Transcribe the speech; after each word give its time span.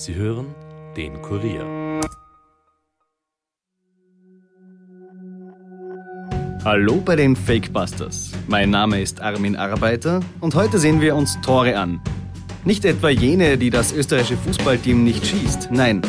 Sie 0.00 0.14
hören 0.14 0.46
den 0.96 1.20
Kurier. 1.20 2.00
Hallo 6.64 7.02
bei 7.04 7.16
den 7.16 7.36
Fakebusters. 7.36 8.32
Mein 8.48 8.70
Name 8.70 9.02
ist 9.02 9.20
Armin 9.20 9.56
Arbeiter 9.56 10.20
und 10.40 10.54
heute 10.54 10.78
sehen 10.78 11.02
wir 11.02 11.14
uns 11.14 11.38
Tore 11.42 11.76
an. 11.76 12.00
Nicht 12.64 12.86
etwa 12.86 13.10
jene, 13.10 13.58
die 13.58 13.68
das 13.68 13.92
österreichische 13.92 14.38
Fußballteam 14.38 15.04
nicht 15.04 15.26
schießt, 15.26 15.68
nein, 15.70 16.00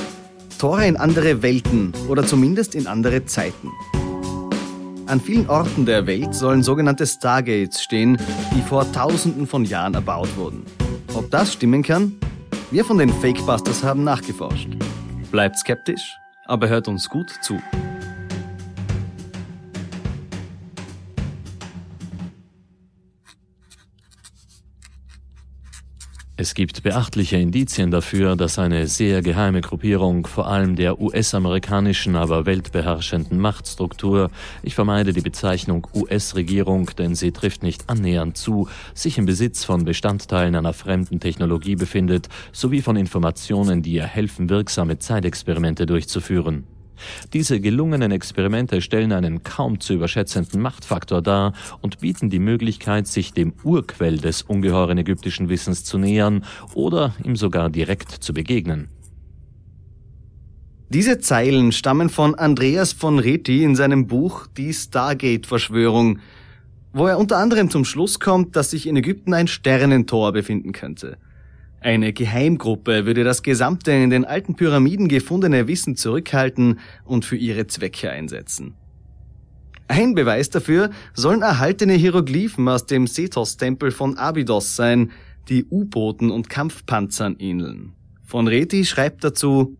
Tore 0.58 0.88
in 0.88 0.96
andere 0.96 1.42
Welten 1.42 1.92
oder 2.08 2.26
zumindest 2.26 2.76
in 2.76 2.88
andere 2.88 3.26
Zeiten. 3.26 3.72
An 5.06 5.20
vielen 5.20 5.50
Orten 5.50 5.86
der 5.86 6.08
Welt 6.08 6.34
sollen 6.34 6.64
sogenannte 6.64 7.06
Stargates 7.06 7.84
stehen, 7.84 8.18
die 8.56 8.62
vor 8.62 8.90
Tausenden 8.94 9.48
von 9.48 9.66
Jahren 9.66 9.96
erbaut 9.96 10.38
wurden. 10.38 10.66
Ob 11.14 11.30
das 11.30 11.52
stimmen 11.52 11.84
kann? 11.84 12.16
Wir 12.72 12.86
von 12.86 12.98
den 12.98 13.10
Fakebusters 13.10 13.84
haben 13.84 14.06
nachgeforscht. 14.06 14.70
Bleibt 15.30 15.58
skeptisch, 15.58 16.18
aber 16.46 16.70
hört 16.70 16.88
uns 16.88 17.10
gut 17.10 17.30
zu. 17.42 17.60
Es 26.42 26.56
gibt 26.56 26.82
beachtliche 26.82 27.38
Indizien 27.38 27.92
dafür, 27.92 28.36
dass 28.36 28.58
eine 28.58 28.88
sehr 28.88 29.22
geheime 29.22 29.62
Gruppierung, 29.62 30.26
vor 30.26 30.48
allem 30.48 30.76
der 30.76 31.00
US-amerikanischen, 31.00 32.16
aber 32.16 32.48
weltbeherrschenden 32.48 33.38
Machtstruktur, 33.38 34.32
ich 34.64 34.74
vermeide 34.74 35.14
die 35.14 35.22
Bezeichnung 35.22 35.86
US-Regierung, 35.94 36.90
denn 36.98 37.14
sie 37.14 37.32
trifft 37.32 37.62
nicht 37.62 37.88
annähernd 37.92 38.38
zu, 38.38 38.68
sich 38.96 39.20
im 39.20 39.28
Besitz 39.28 39.64
von 39.66 39.86
Bestandteilen 39.86 40.56
einer 40.56 40.74
fremden 40.74 41.20
Technologie 41.20 41.76
befindet, 41.76 42.28
sowie 42.52 42.82
von 42.82 42.96
Informationen, 42.96 43.84
die 43.84 43.92
ihr 43.92 44.08
helfen, 44.08 44.50
wirksame 44.50 44.98
Zeitexperimente 44.98 45.86
durchzuführen. 45.86 46.64
Diese 47.34 47.60
gelungenen 47.60 48.12
Experimente 48.12 48.82
stellen 48.82 49.12
einen 49.12 49.44
kaum 49.44 49.80
zu 49.80 49.94
überschätzenden 49.94 50.62
Machtfaktor 50.62 51.22
dar 51.22 51.54
und 51.82 52.00
bieten 52.00 52.30
die 52.30 52.40
Möglichkeit, 52.40 53.08
sich 53.08 53.34
dem 53.34 53.54
Urquell 53.64 54.18
des 54.18 54.42
ungeheuren 54.42 54.98
ägyptischen 54.98 55.50
Wissens 55.50 55.84
zu 55.84 55.98
nähern 55.98 56.46
oder 56.74 57.14
ihm 57.24 57.36
sogar 57.36 57.70
direkt 57.70 58.12
zu 58.12 58.34
begegnen. 58.34 58.90
Diese 60.90 61.20
Zeilen 61.20 61.72
stammen 61.72 62.10
von 62.10 62.36
Andreas 62.36 62.92
von 62.92 63.18
Reti 63.18 63.64
in 63.64 63.78
seinem 63.78 64.08
Buch 64.08 64.48
Die 64.58 64.74
Stargate-Verschwörung, 64.74 66.20
wo 66.92 67.08
er 67.08 67.18
unter 67.18 67.38
anderem 67.38 67.70
zum 67.70 67.86
Schluss 67.86 68.20
kommt, 68.20 68.58
dass 68.58 68.72
sich 68.72 68.88
in 68.88 68.98
Ägypten 68.98 69.34
ein 69.34 69.48
Sternentor 69.48 70.34
befinden 70.34 70.74
könnte. 70.74 71.18
Eine 71.84 72.14
Geheimgruppe 72.14 73.08
würde 73.08 73.24
das 73.24 73.42
gesamte 73.42 73.92
in 73.92 74.12
den 74.12 74.24
alten 74.24 74.56
Pyramiden 74.56 75.08
gefundene 75.08 75.68
Wissen 75.68 75.96
zurückhalten 75.96 76.80
und 77.06 77.26
für 77.26 77.36
ihre 77.36 77.66
Zwecke 77.66 78.12
einsetzen. 78.12 78.76
Ein 79.88 80.14
Beweis 80.14 80.52
dafür 80.52 80.92
sollen 81.16 81.42
erhaltene 81.42 81.94
Hieroglyphen 81.94 82.68
aus 82.70 82.86
dem 82.86 83.08
Sethos-Tempel 83.08 83.90
von 83.90 84.16
Abydos 84.16 84.76
sein, 84.76 85.12
die 85.50 85.66
U-Booten 85.66 86.30
und 86.30 86.52
Kampfpanzern 86.52 87.36
ähneln. 87.40 87.94
Von 88.24 88.48
Reti 88.48 88.86
schreibt 88.86 89.24
dazu, 89.24 89.76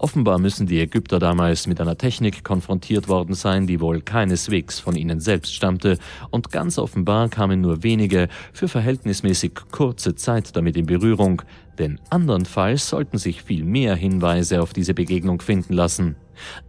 Offenbar 0.00 0.38
müssen 0.38 0.66
die 0.66 0.80
Ägypter 0.80 1.18
damals 1.18 1.66
mit 1.66 1.78
einer 1.78 1.98
Technik 1.98 2.42
konfrontiert 2.42 3.06
worden 3.08 3.34
sein, 3.34 3.66
die 3.66 3.80
wohl 3.80 4.00
keineswegs 4.00 4.80
von 4.80 4.96
ihnen 4.96 5.20
selbst 5.20 5.54
stammte, 5.54 5.98
und 6.30 6.50
ganz 6.50 6.78
offenbar 6.78 7.28
kamen 7.28 7.60
nur 7.60 7.82
wenige 7.82 8.28
für 8.54 8.66
verhältnismäßig 8.66 9.52
kurze 9.70 10.14
Zeit 10.14 10.56
damit 10.56 10.78
in 10.78 10.86
Berührung, 10.86 11.42
denn 11.78 12.00
andernfalls 12.08 12.88
sollten 12.88 13.18
sich 13.18 13.42
viel 13.42 13.62
mehr 13.62 13.94
Hinweise 13.94 14.62
auf 14.62 14.72
diese 14.72 14.94
Begegnung 14.94 15.42
finden 15.42 15.74
lassen. 15.74 16.16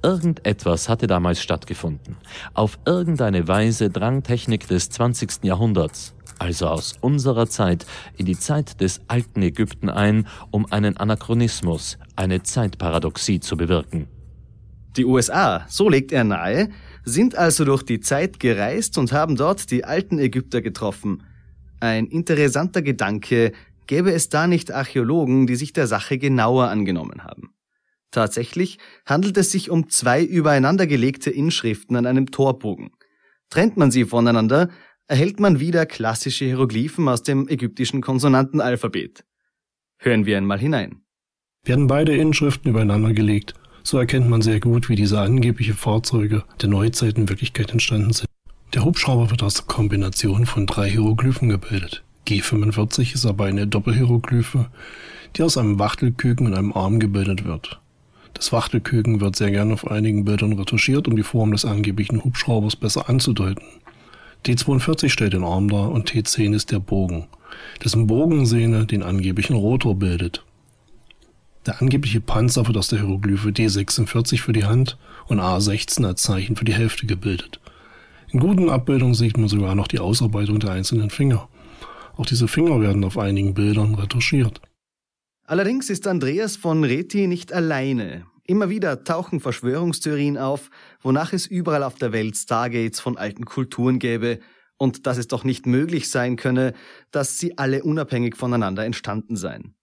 Irgendetwas 0.03 0.89
hatte 0.89 1.07
damals 1.07 1.41
stattgefunden. 1.41 2.17
Auf 2.53 2.79
irgendeine 2.85 3.47
Weise 3.47 3.89
drang 3.89 4.23
Technik 4.23 4.67
des 4.67 4.89
20. 4.89 5.43
Jahrhunderts, 5.43 6.15
also 6.41 6.67
aus 6.67 6.95
unserer 7.01 7.47
Zeit, 7.47 7.85
in 8.17 8.25
die 8.25 8.37
Zeit 8.37 8.81
des 8.81 9.01
alten 9.07 9.43
Ägypten 9.43 9.89
ein, 9.89 10.27
um 10.49 10.65
einen 10.71 10.97
Anachronismus, 10.97 11.99
eine 12.15 12.41
Zeitparadoxie 12.41 13.39
zu 13.39 13.55
bewirken. 13.55 14.07
Die 14.97 15.05
USA, 15.05 15.65
so 15.69 15.87
legt 15.87 16.11
er 16.11 16.23
nahe, 16.23 16.69
sind 17.05 17.35
also 17.35 17.63
durch 17.63 17.83
die 17.83 17.99
Zeit 17.99 18.39
gereist 18.39 18.97
und 18.97 19.11
haben 19.11 19.35
dort 19.35 19.69
die 19.69 19.85
alten 19.85 20.17
Ägypter 20.17 20.61
getroffen. 20.61 21.23
Ein 21.79 22.07
interessanter 22.07 22.81
Gedanke, 22.81 23.53
gäbe 23.85 24.11
es 24.11 24.29
da 24.29 24.47
nicht 24.47 24.71
Archäologen, 24.71 25.45
die 25.45 25.55
sich 25.55 25.73
der 25.73 25.85
Sache 25.85 26.17
genauer 26.17 26.69
angenommen 26.69 27.23
haben. 27.23 27.53
Tatsächlich 28.09 28.79
handelt 29.05 29.37
es 29.37 29.51
sich 29.51 29.69
um 29.69 29.89
zwei 29.89 30.23
übereinandergelegte 30.23 31.29
Inschriften 31.29 31.95
an 31.95 32.05
einem 32.05 32.31
Torbogen. 32.31 32.91
Trennt 33.49 33.77
man 33.77 33.91
sie 33.91 34.05
voneinander, 34.05 34.69
erhält 35.07 35.39
man 35.39 35.59
wieder 35.59 35.85
klassische 35.85 36.45
Hieroglyphen 36.45 37.07
aus 37.07 37.23
dem 37.23 37.47
ägyptischen 37.47 38.01
Konsonantenalphabet. 38.01 39.23
Hören 39.97 40.25
wir 40.25 40.37
einmal 40.37 40.59
hinein. 40.59 41.01
Werden 41.63 41.87
beide 41.87 42.15
Inschriften 42.15 42.69
übereinander 42.69 43.13
gelegt, 43.13 43.53
so 43.83 43.97
erkennt 43.97 44.29
man 44.29 44.41
sehr 44.41 44.59
gut, 44.59 44.89
wie 44.89 44.95
diese 44.95 45.19
angebliche 45.19 45.73
Fahrzeuge 45.73 46.43
der 46.61 46.69
Neuzeit 46.69 47.17
in 47.17 47.29
Wirklichkeit 47.29 47.71
entstanden 47.71 48.13
sind. 48.13 48.27
Der 48.73 48.85
Hubschrauber 48.85 49.29
wird 49.29 49.43
aus 49.43 49.55
der 49.55 49.65
Kombination 49.65 50.45
von 50.45 50.65
drei 50.65 50.89
Hieroglyphen 50.89 51.49
gebildet. 51.49 52.03
G45 52.27 53.15
ist 53.15 53.25
aber 53.25 53.45
eine 53.45 53.67
Doppelhieroglyphe, 53.67 54.69
die 55.35 55.43
aus 55.43 55.57
einem 55.57 55.77
Wachtelküken 55.77 56.47
und 56.47 56.53
einem 56.53 56.73
Arm 56.73 56.99
gebildet 56.99 57.43
wird. 57.43 57.81
Das 58.33 58.53
Wachtelküken 58.53 59.19
wird 59.19 59.35
sehr 59.35 59.51
gern 59.51 59.71
auf 59.71 59.89
einigen 59.89 60.23
Bildern 60.23 60.53
retuschiert, 60.53 61.07
um 61.07 61.15
die 61.15 61.23
Form 61.23 61.51
des 61.51 61.65
angeblichen 61.65 62.23
Hubschraubers 62.23 62.75
besser 62.75 63.09
anzudeuten. 63.09 63.63
T42 64.45 65.09
stellt 65.09 65.33
den 65.33 65.43
Arm 65.43 65.69
dar 65.69 65.91
und 65.91 66.09
T10 66.09 66.55
ist 66.55 66.71
der 66.71 66.79
Bogen, 66.79 67.27
dessen 67.83 68.07
Bogensehne 68.07 68.85
den 68.85 69.03
angeblichen 69.03 69.55
Rotor 69.55 69.95
bildet. 69.95 70.43
Der 71.67 71.79
angebliche 71.79 72.21
Panzer 72.21 72.65
wird 72.65 72.77
aus 72.77 72.87
der 72.87 72.99
Hieroglyphe 72.99 73.49
D46 73.49 74.41
für 74.41 74.53
die 74.53 74.65
Hand 74.65 74.97
und 75.27 75.39
A16 75.39 76.05
als 76.07 76.23
Zeichen 76.23 76.55
für 76.55 76.65
die 76.65 76.73
Hälfte 76.73 77.05
gebildet. 77.05 77.59
In 78.29 78.39
guten 78.39 78.69
Abbildungen 78.69 79.13
sieht 79.13 79.37
man 79.37 79.47
sogar 79.47 79.75
noch 79.75 79.87
die 79.87 79.99
Ausarbeitung 79.99 80.59
der 80.59 80.71
einzelnen 80.71 81.11
Finger. 81.11 81.47
Auch 82.17 82.25
diese 82.25 82.47
Finger 82.47 82.81
werden 82.81 83.03
auf 83.03 83.19
einigen 83.19 83.53
Bildern 83.53 83.93
retuschiert. 83.93 84.59
Allerdings 85.45 85.89
ist 85.89 86.07
Andreas 86.07 86.55
von 86.55 86.83
Reti 86.83 87.27
nicht 87.27 87.53
alleine. 87.53 88.25
Immer 88.51 88.69
wieder 88.69 89.05
tauchen 89.05 89.39
Verschwörungstheorien 89.39 90.37
auf, 90.37 90.71
wonach 91.01 91.31
es 91.31 91.47
überall 91.47 91.83
auf 91.83 91.95
der 91.95 92.11
Welt 92.11 92.35
Stargates 92.35 92.99
von 92.99 93.15
alten 93.15 93.45
Kulturen 93.45 93.97
gäbe 93.97 94.41
und 94.75 95.07
dass 95.07 95.17
es 95.17 95.29
doch 95.29 95.45
nicht 95.45 95.65
möglich 95.67 96.09
sein 96.09 96.35
könne, 96.35 96.73
dass 97.11 97.37
sie 97.37 97.57
alle 97.57 97.81
unabhängig 97.81 98.35
voneinander 98.35 98.83
entstanden 98.83 99.37
seien. 99.37 99.75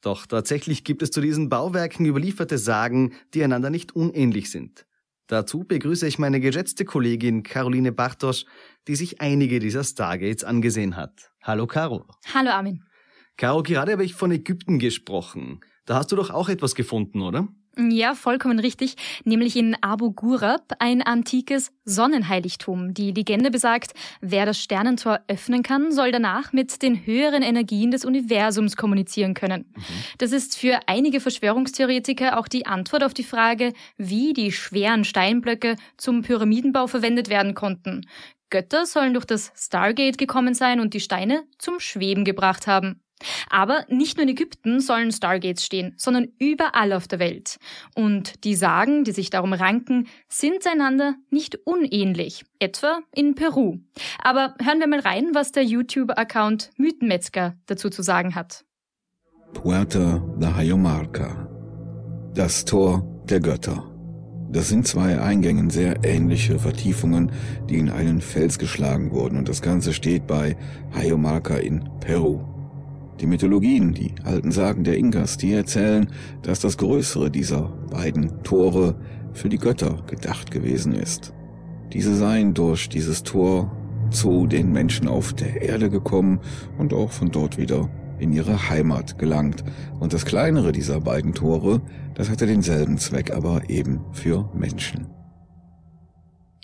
Doch 0.00 0.24
tatsächlich 0.24 0.84
gibt 0.84 1.02
es 1.02 1.10
zu 1.10 1.20
diesen 1.20 1.50
Bauwerken 1.50 2.06
überlieferte 2.06 2.56
Sagen, 2.56 3.12
die 3.34 3.44
einander 3.44 3.68
nicht 3.68 3.94
unähnlich 3.94 4.50
sind. 4.50 4.86
Dazu 5.26 5.64
begrüße 5.64 6.06
ich 6.06 6.18
meine 6.18 6.40
geschätzte 6.40 6.86
Kollegin 6.86 7.42
Caroline 7.42 7.92
Bartosch, 7.92 8.46
die 8.88 8.96
sich 8.96 9.20
einige 9.20 9.58
dieser 9.58 9.84
Stargates 9.84 10.44
angesehen 10.44 10.96
hat. 10.96 11.30
Hallo 11.42 11.66
Caro. 11.66 12.06
Hallo 12.32 12.52
Armin. 12.52 12.84
Caro, 13.36 13.62
gerade 13.62 13.92
habe 13.92 14.04
ich 14.06 14.14
von 14.14 14.30
Ägypten 14.30 14.78
gesprochen. 14.78 15.60
Da 15.84 15.96
hast 15.96 16.10
du 16.10 16.16
doch 16.16 16.30
auch 16.30 16.48
etwas 16.48 16.74
gefunden, 16.74 17.20
oder? 17.20 17.48
Ja, 17.76 18.14
vollkommen 18.14 18.60
richtig, 18.60 18.96
nämlich 19.24 19.56
in 19.56 19.76
Abu 19.80 20.12
Ghurab, 20.12 20.74
ein 20.78 21.02
antikes 21.02 21.72
Sonnenheiligtum. 21.84 22.94
Die 22.94 23.10
Legende 23.10 23.50
besagt, 23.50 23.94
wer 24.20 24.46
das 24.46 24.60
Sternentor 24.60 25.20
öffnen 25.26 25.62
kann, 25.62 25.90
soll 25.90 26.12
danach 26.12 26.52
mit 26.52 26.82
den 26.82 27.04
höheren 27.04 27.42
Energien 27.42 27.90
des 27.90 28.04
Universums 28.04 28.76
kommunizieren 28.76 29.34
können. 29.34 29.66
Mhm. 29.74 29.82
Das 30.18 30.30
ist 30.32 30.56
für 30.56 30.80
einige 30.86 31.18
Verschwörungstheoretiker 31.20 32.38
auch 32.38 32.46
die 32.46 32.66
Antwort 32.66 33.02
auf 33.02 33.14
die 33.14 33.24
Frage, 33.24 33.72
wie 33.96 34.32
die 34.32 34.52
schweren 34.52 35.04
Steinblöcke 35.04 35.76
zum 35.96 36.22
Pyramidenbau 36.22 36.86
verwendet 36.86 37.28
werden 37.28 37.54
konnten. 37.54 38.06
Götter 38.50 38.86
sollen 38.86 39.14
durch 39.14 39.24
das 39.24 39.52
Stargate 39.56 40.16
gekommen 40.16 40.54
sein 40.54 40.78
und 40.78 40.94
die 40.94 41.00
Steine 41.00 41.42
zum 41.58 41.80
Schweben 41.80 42.24
gebracht 42.24 42.68
haben. 42.68 43.00
Aber 43.50 43.84
nicht 43.88 44.16
nur 44.16 44.24
in 44.24 44.30
Ägypten 44.30 44.80
sollen 44.80 45.12
Stargates 45.12 45.64
stehen, 45.64 45.94
sondern 45.96 46.28
überall 46.38 46.92
auf 46.92 47.08
der 47.08 47.18
Welt. 47.18 47.58
Und 47.94 48.44
die 48.44 48.54
Sagen, 48.54 49.04
die 49.04 49.12
sich 49.12 49.30
darum 49.30 49.52
ranken, 49.52 50.08
sind 50.28 50.66
einander 50.66 51.14
nicht 51.30 51.58
unähnlich, 51.64 52.44
etwa 52.58 53.00
in 53.14 53.34
Peru. 53.34 53.78
Aber 54.18 54.54
hören 54.62 54.80
wir 54.80 54.86
mal 54.86 55.00
rein, 55.00 55.30
was 55.32 55.52
der 55.52 55.64
YouTube-Account 55.64 56.70
Mythenmetzger 56.76 57.56
dazu 57.66 57.90
zu 57.90 58.02
sagen 58.02 58.34
hat. 58.34 58.64
Puerta 59.52 60.18
de 60.36 60.52
Hayomarca. 60.52 61.48
Das 62.34 62.64
Tor 62.64 63.06
der 63.28 63.40
Götter. 63.40 63.90
Das 64.50 64.68
sind 64.68 64.86
zwei 64.86 65.20
Eingängen 65.20 65.70
sehr 65.70 66.04
ähnliche 66.04 66.58
Vertiefungen, 66.58 67.32
die 67.68 67.76
in 67.76 67.90
einen 67.90 68.20
Fels 68.20 68.58
geschlagen 68.58 69.10
wurden 69.10 69.36
und 69.36 69.48
das 69.48 69.62
Ganze 69.62 69.92
steht 69.92 70.26
bei 70.26 70.56
Hayomarca 70.94 71.56
in 71.56 71.88
Peru. 72.00 72.53
Die 73.20 73.26
Mythologien, 73.26 73.94
die 73.94 74.14
alten 74.24 74.50
Sagen 74.50 74.84
der 74.84 74.96
Inkas, 74.96 75.36
die 75.36 75.52
erzählen, 75.52 76.08
dass 76.42 76.60
das 76.60 76.76
größere 76.78 77.30
dieser 77.30 77.72
beiden 77.90 78.42
Tore 78.42 78.96
für 79.32 79.48
die 79.48 79.58
Götter 79.58 80.02
gedacht 80.06 80.50
gewesen 80.50 80.94
ist. 80.94 81.32
Diese 81.92 82.14
seien 82.14 82.54
durch 82.54 82.88
dieses 82.88 83.22
Tor 83.22 83.70
zu 84.10 84.46
den 84.46 84.72
Menschen 84.72 85.08
auf 85.08 85.32
der 85.32 85.62
Erde 85.62 85.90
gekommen 85.90 86.40
und 86.78 86.92
auch 86.92 87.12
von 87.12 87.30
dort 87.30 87.56
wieder 87.58 87.88
in 88.18 88.32
ihre 88.32 88.68
Heimat 88.68 89.18
gelangt. 89.18 89.64
Und 90.00 90.12
das 90.12 90.24
kleinere 90.24 90.72
dieser 90.72 91.00
beiden 91.00 91.34
Tore, 91.34 91.82
das 92.14 92.30
hatte 92.30 92.46
denselben 92.46 92.98
Zweck, 92.98 93.32
aber 93.32 93.68
eben 93.68 94.00
für 94.12 94.50
Menschen. 94.54 95.06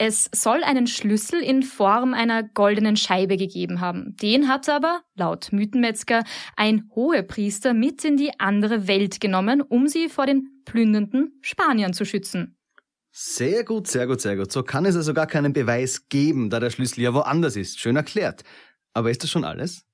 Es 0.02 0.30
soll 0.34 0.64
einen 0.64 0.86
Schlüssel 0.86 1.42
in 1.42 1.62
Form 1.62 2.14
einer 2.14 2.42
goldenen 2.42 2.96
Scheibe 2.96 3.36
gegeben 3.36 3.82
haben. 3.82 4.16
Den 4.16 4.48
hat 4.48 4.66
aber, 4.70 5.02
laut 5.14 5.52
Mythenmetzger, 5.52 6.24
ein 6.56 6.88
Hohepriester 6.94 7.74
mit 7.74 8.02
in 8.06 8.16
die 8.16 8.30
andere 8.40 8.88
Welt 8.88 9.20
genommen, 9.20 9.60
um 9.60 9.88
sie 9.88 10.08
vor 10.08 10.24
den 10.24 10.62
plündernden 10.64 11.38
Spaniern 11.42 11.92
zu 11.92 12.06
schützen. 12.06 12.56
Sehr 13.12 13.62
gut, 13.62 13.88
sehr 13.88 14.06
gut, 14.06 14.22
sehr 14.22 14.38
gut. 14.38 14.50
So 14.50 14.62
kann 14.62 14.86
es 14.86 14.96
also 14.96 15.12
gar 15.12 15.26
keinen 15.26 15.52
Beweis 15.52 16.08
geben, 16.08 16.48
da 16.48 16.60
der 16.60 16.70
Schlüssel 16.70 17.02
ja 17.02 17.12
woanders 17.12 17.56
ist. 17.56 17.78
Schön 17.78 17.96
erklärt. 17.96 18.42
Aber 18.94 19.10
ist 19.10 19.22
das 19.22 19.28
schon 19.28 19.44
alles? 19.44 19.84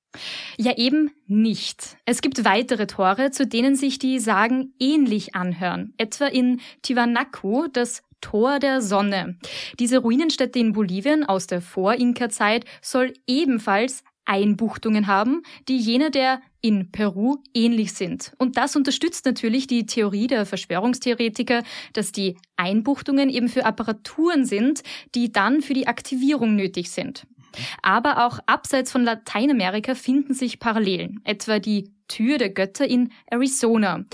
Ja, 0.57 0.77
eben 0.77 1.11
nicht. 1.25 1.97
Es 2.05 2.21
gibt 2.21 2.45
weitere 2.45 2.87
Tore, 2.87 3.31
zu 3.31 3.45
denen 3.45 3.75
sich 3.75 3.99
die 3.99 4.19
Sagen 4.19 4.73
ähnlich 4.79 5.35
anhören. 5.35 5.93
Etwa 5.97 6.27
in 6.27 6.61
Tiwanaku, 6.81 7.67
das 7.67 8.03
Tor 8.21 8.59
der 8.59 8.81
Sonne. 8.81 9.37
Diese 9.79 9.99
Ruinenstätte 9.99 10.59
in 10.59 10.73
Bolivien 10.73 11.23
aus 11.23 11.47
der 11.47 11.61
Vor-Inka-Zeit 11.61 12.65
soll 12.81 13.13
ebenfalls 13.27 14.03
Einbuchtungen 14.27 15.07
haben, 15.07 15.41
die 15.67 15.77
jene 15.77 16.11
der 16.11 16.41
in 16.61 16.91
Peru 16.91 17.37
ähnlich 17.53 17.93
sind. 17.93 18.33
Und 18.37 18.57
das 18.57 18.75
unterstützt 18.75 19.25
natürlich 19.25 19.67
die 19.67 19.85
Theorie 19.85 20.27
der 20.27 20.45
Verschwörungstheoretiker, 20.45 21.63
dass 21.93 22.11
die 22.11 22.37
Einbuchtungen 22.57 23.29
eben 23.29 23.47
für 23.47 23.65
Apparaturen 23.65 24.45
sind, 24.45 24.83
die 25.15 25.31
dann 25.31 25.61
für 25.61 25.73
die 25.73 25.87
Aktivierung 25.87 26.55
nötig 26.55 26.91
sind. 26.91 27.25
Aber 27.81 28.25
auch 28.25 28.39
abseits 28.45 28.91
von 28.91 29.03
Lateinamerika 29.03 29.95
finden 29.95 30.33
sich 30.33 30.59
Parallelen, 30.59 31.21
etwa 31.23 31.59
die 31.59 31.91
Tür 32.07 32.37
der 32.37 32.49
Götter 32.49 32.87
in 32.87 33.11
Arizona, 33.25 34.05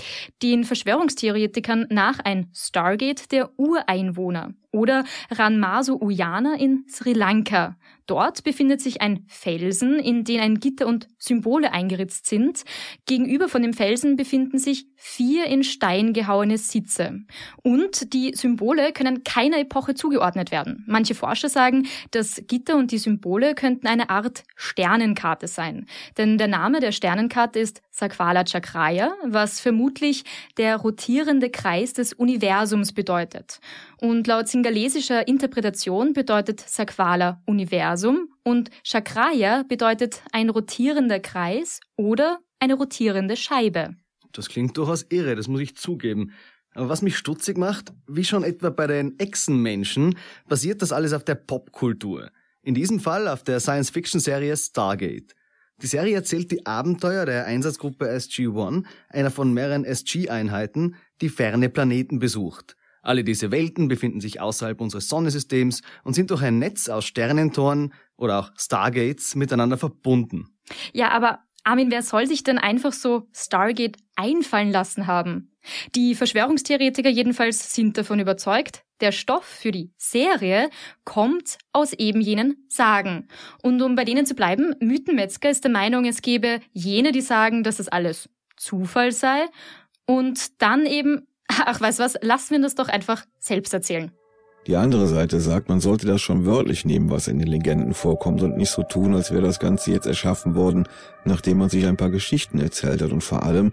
den 0.42 0.64
Verschwörungstheoretikern 0.64 1.86
nach 1.90 2.18
ein 2.18 2.50
Stargate 2.52 3.30
der 3.30 3.50
Ureinwohner 3.58 4.54
oder 4.72 5.04
Ranmaso 5.30 5.96
Uyana 6.00 6.56
in 6.56 6.84
Sri 6.88 7.12
Lanka. 7.12 7.76
Dort 8.06 8.44
befindet 8.44 8.82
sich 8.82 9.00
ein 9.00 9.24
Felsen, 9.28 9.98
in 9.98 10.24
den 10.24 10.40
ein 10.40 10.60
Gitter 10.60 10.86
und 10.86 11.08
Symbole 11.18 11.72
eingeritzt 11.72 12.26
sind. 12.26 12.64
Gegenüber 13.06 13.48
von 13.48 13.62
dem 13.62 13.72
Felsen 13.72 14.16
befinden 14.16 14.58
sich 14.58 14.86
vier 14.94 15.46
in 15.46 15.64
Stein 15.64 16.12
gehauene 16.12 16.58
Sitze. 16.58 17.20
Und 17.62 18.12
die 18.12 18.34
Symbole 18.34 18.92
können 18.92 19.24
keiner 19.24 19.58
Epoche 19.58 19.94
zugeordnet 19.94 20.50
werden. 20.50 20.84
Manche 20.86 21.14
Forscher 21.14 21.48
sagen, 21.48 21.86
das 22.10 22.42
Gitter 22.46 22.76
und 22.76 22.92
die 22.92 22.98
Symbole 22.98 23.54
könnten 23.54 23.86
eine 23.86 24.10
Art 24.10 24.44
Sternenkarte 24.54 25.48
sein. 25.48 25.86
Denn 26.18 26.36
der 26.36 26.48
Name 26.48 26.80
der 26.80 26.92
Sternenkarte 26.92 27.58
ist 27.58 27.80
Sakvala 27.90 28.44
Chakraya, 28.44 29.14
was 29.24 29.60
vermutlich 29.60 30.24
der 30.58 30.76
rotierende 30.76 31.48
Kreis 31.48 31.94
des 31.94 32.12
Universums 32.12 32.92
bedeutet. 32.92 33.60
Und 34.00 34.26
laut 34.26 34.48
singalesischer 34.48 35.26
Interpretation 35.26 36.12
bedeutet 36.12 36.60
Sakvala 36.60 37.40
Universum 37.46 37.93
und 38.42 38.70
Chakraya 38.82 39.62
bedeutet 39.68 40.22
ein 40.32 40.50
rotierender 40.50 41.20
Kreis 41.20 41.80
oder 41.96 42.40
eine 42.60 42.74
rotierende 42.74 43.36
Scheibe. 43.36 43.96
Das 44.32 44.48
klingt 44.48 44.76
durchaus 44.76 45.06
irre, 45.10 45.36
das 45.36 45.48
muss 45.48 45.60
ich 45.60 45.76
zugeben. 45.76 46.32
Aber 46.74 46.88
was 46.88 47.02
mich 47.02 47.16
stutzig 47.16 47.56
macht, 47.56 47.92
wie 48.08 48.24
schon 48.24 48.42
etwa 48.42 48.70
bei 48.70 48.86
den 48.86 49.18
Echsenmenschen, 49.18 50.18
basiert 50.48 50.82
das 50.82 50.92
alles 50.92 51.12
auf 51.12 51.24
der 51.24 51.36
Popkultur. 51.36 52.30
In 52.62 52.74
diesem 52.74 52.98
Fall 52.98 53.28
auf 53.28 53.44
der 53.44 53.60
Science-Fiction-Serie 53.60 54.56
Stargate. 54.56 55.34
Die 55.82 55.86
Serie 55.86 56.14
erzählt 56.14 56.50
die 56.50 56.66
Abenteuer 56.66 57.26
der 57.26 57.46
Einsatzgruppe 57.46 58.08
SG-1, 58.08 58.84
einer 59.08 59.30
von 59.30 59.52
mehreren 59.52 59.84
SG-Einheiten, 59.84 60.96
die 61.20 61.28
ferne 61.28 61.68
Planeten 61.68 62.18
besucht. 62.18 62.76
Alle 63.04 63.22
diese 63.22 63.50
Welten 63.50 63.88
befinden 63.88 64.20
sich 64.20 64.40
außerhalb 64.40 64.80
unseres 64.80 65.08
Sonnensystems 65.08 65.82
und 66.02 66.14
sind 66.14 66.30
durch 66.30 66.42
ein 66.42 66.58
Netz 66.58 66.88
aus 66.88 67.04
Sternentoren 67.04 67.92
oder 68.16 68.38
auch 68.38 68.50
Stargates 68.56 69.34
miteinander 69.34 69.76
verbunden. 69.76 70.48
Ja, 70.92 71.10
aber 71.10 71.40
Armin, 71.64 71.90
wer 71.90 72.02
soll 72.02 72.26
sich 72.26 72.42
denn 72.42 72.58
einfach 72.58 72.92
so 72.92 73.28
Stargate 73.34 73.96
einfallen 74.16 74.70
lassen 74.70 75.06
haben? 75.06 75.50
Die 75.94 76.14
Verschwörungstheoretiker 76.14 77.08
jedenfalls 77.08 77.74
sind 77.74 77.96
davon 77.96 78.20
überzeugt, 78.20 78.84
der 79.00 79.12
Stoff 79.12 79.44
für 79.44 79.70
die 79.70 79.90
Serie 79.96 80.68
kommt 81.04 81.58
aus 81.72 81.92
eben 81.94 82.20
jenen 82.20 82.66
Sagen. 82.68 83.28
Und 83.62 83.80
um 83.82 83.96
bei 83.96 84.04
denen 84.04 84.26
zu 84.26 84.34
bleiben, 84.34 84.74
Mythenmetzger 84.80 85.50
ist 85.50 85.64
der 85.64 85.70
Meinung, 85.70 86.04
es 86.04 86.22
gebe 86.22 86.60
jene, 86.72 87.12
die 87.12 87.22
sagen, 87.22 87.64
dass 87.64 87.78
das 87.78 87.88
alles 87.88 88.28
Zufall 88.56 89.12
sei. 89.12 89.46
Und 90.06 90.60
dann 90.60 90.84
eben, 90.84 91.26
ach 91.48 91.80
weiß 91.80 91.98
was, 91.98 92.16
lassen 92.22 92.50
wir 92.50 92.62
das 92.62 92.74
doch 92.74 92.88
einfach 92.88 93.24
selbst 93.38 93.72
erzählen. 93.74 94.12
Die 94.66 94.76
andere 94.76 95.06
Seite 95.06 95.40
sagt, 95.40 95.68
man 95.68 95.80
sollte 95.80 96.06
das 96.06 96.22
schon 96.22 96.46
wörtlich 96.46 96.86
nehmen, 96.86 97.10
was 97.10 97.28
in 97.28 97.38
den 97.38 97.48
Legenden 97.48 97.92
vorkommt 97.92 98.42
und 98.42 98.56
nicht 98.56 98.70
so 98.70 98.82
tun, 98.82 99.14
als 99.14 99.30
wäre 99.30 99.42
das 99.42 99.60
Ganze 99.60 99.90
jetzt 99.90 100.06
erschaffen 100.06 100.54
worden, 100.54 100.88
nachdem 101.26 101.58
man 101.58 101.68
sich 101.68 101.86
ein 101.86 101.98
paar 101.98 102.10
Geschichten 102.10 102.58
erzählt 102.58 103.02
hat 103.02 103.12
und 103.12 103.22
vor 103.22 103.42
allem, 103.42 103.72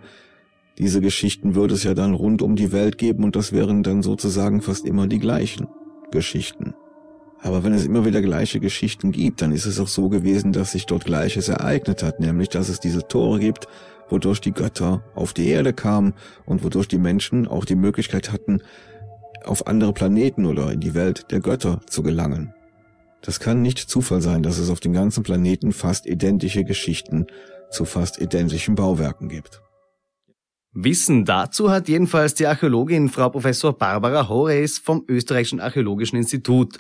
diese 0.78 1.00
Geschichten 1.00 1.56
würde 1.56 1.76
es 1.76 1.84
ja 1.84 1.94
dann 1.94 2.14
rund 2.14 2.42
um 2.42 2.56
die 2.56 2.74
Welt 2.74 2.98
geben 2.98 3.24
und 3.24 3.36
das 3.36 3.54
wären 3.54 3.84
dann 3.84 4.02
sozusagen 4.02 4.62
fast 4.62 4.86
immer 4.86 5.08
die 5.08 5.20
gleichen 5.20 5.68
Geschichten. 6.12 6.74
Aber 7.42 7.64
wenn 7.64 7.74
es 7.74 7.86
immer 7.86 8.06
wieder 8.06 8.22
gleiche 8.22 8.60
Geschichten 8.60 9.12
gibt, 9.12 9.42
dann 9.42 9.52
ist 9.52 9.66
es 9.66 9.80
auch 9.80 9.88
so 9.88 10.10
gewesen, 10.10 10.52
dass 10.52 10.74
sich 10.74 10.86
dort 10.86 11.06
Gleiches 11.06 11.50
ereignet 11.50 12.04
hat, 12.04 12.20
nämlich 12.20 12.50
dass 12.50 12.70
es 12.70 12.80
diese 12.80 13.08
Tore 13.08 13.40
gibt, 13.40 13.68
wodurch 14.12 14.42
die 14.42 14.54
Götter 14.54 15.04
auf 15.16 15.34
die 15.34 15.48
Erde 15.48 15.74
kamen 15.74 16.14
und 16.46 16.64
wodurch 16.64 16.88
die 16.88 16.98
Menschen 16.98 17.48
auch 17.48 17.66
die 17.66 17.76
Möglichkeit 17.76 18.32
hatten, 18.32 18.62
auf 19.44 19.68
andere 19.68 19.94
Planeten 19.94 20.46
oder 20.46 20.72
in 20.72 20.80
die 20.80 20.94
Welt 20.94 21.32
der 21.32 21.40
Götter 21.40 21.82
zu 21.88 22.04
gelangen. 22.04 22.54
Das 23.22 23.40
kann 23.40 23.62
nicht 23.62 23.78
Zufall 23.78 24.22
sein, 24.22 24.44
dass 24.44 24.58
es 24.58 24.70
auf 24.70 24.80
dem 24.80 24.94
ganzen 24.94 25.24
Planeten 25.24 25.72
fast 25.74 26.06
identische 26.06 26.64
Geschichten 26.64 27.28
zu 27.70 27.86
fast 27.86 28.20
identischen 28.20 28.76
Bauwerken 28.76 29.30
gibt. 29.30 29.62
Wissen 30.74 31.26
dazu 31.26 31.70
hat 31.70 31.90
jedenfalls 31.90 32.34
die 32.34 32.48
Archäologin 32.48 33.10
Frau 33.10 33.30
Professor 33.30 33.78
Barbara 33.78 34.30
Horeis 34.30 34.78
vom 34.78 35.04
Österreichischen 35.08 35.60
Archäologischen 35.60 36.18
Institut. 36.18 36.78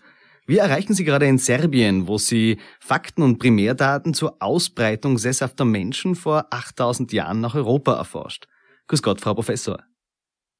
Wir 0.47 0.61
erreichen 0.61 0.93
Sie 0.93 1.03
gerade 1.03 1.27
in 1.27 1.37
Serbien, 1.37 2.07
wo 2.07 2.17
sie 2.17 2.59
Fakten 2.79 3.21
und 3.21 3.37
Primärdaten 3.37 4.13
zur 4.13 4.37
Ausbreitung 4.39 5.17
sesshafter 5.17 5.65
Menschen 5.65 6.15
vor 6.15 6.47
8000 6.49 7.13
Jahren 7.13 7.41
nach 7.41 7.55
Europa 7.55 7.93
erforscht. 7.95 8.47
Grüß 8.87 9.03
Gott, 9.03 9.21
Frau 9.21 9.33
Professor. 9.35 9.79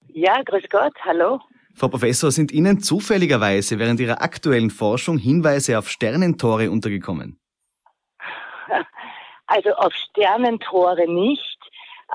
Ja, 0.08 0.42
grüß 0.44 0.64
Gott, 0.70 0.94
hallo. 1.04 1.40
Frau 1.74 1.88
Professor, 1.88 2.32
sind 2.32 2.52
Ihnen 2.52 2.82
zufälligerweise 2.82 3.80
während 3.80 4.00
Ihrer 4.00 4.22
aktuellen 4.22 4.70
Forschung 4.70 5.18
Hinweise 5.18 5.78
auf 5.78 5.90
Sternentore 5.90 6.70
untergekommen? 6.72 7.40
Also 9.48 9.72
auf 9.72 9.92
Sternentore 9.94 11.12
nicht. 11.12 11.60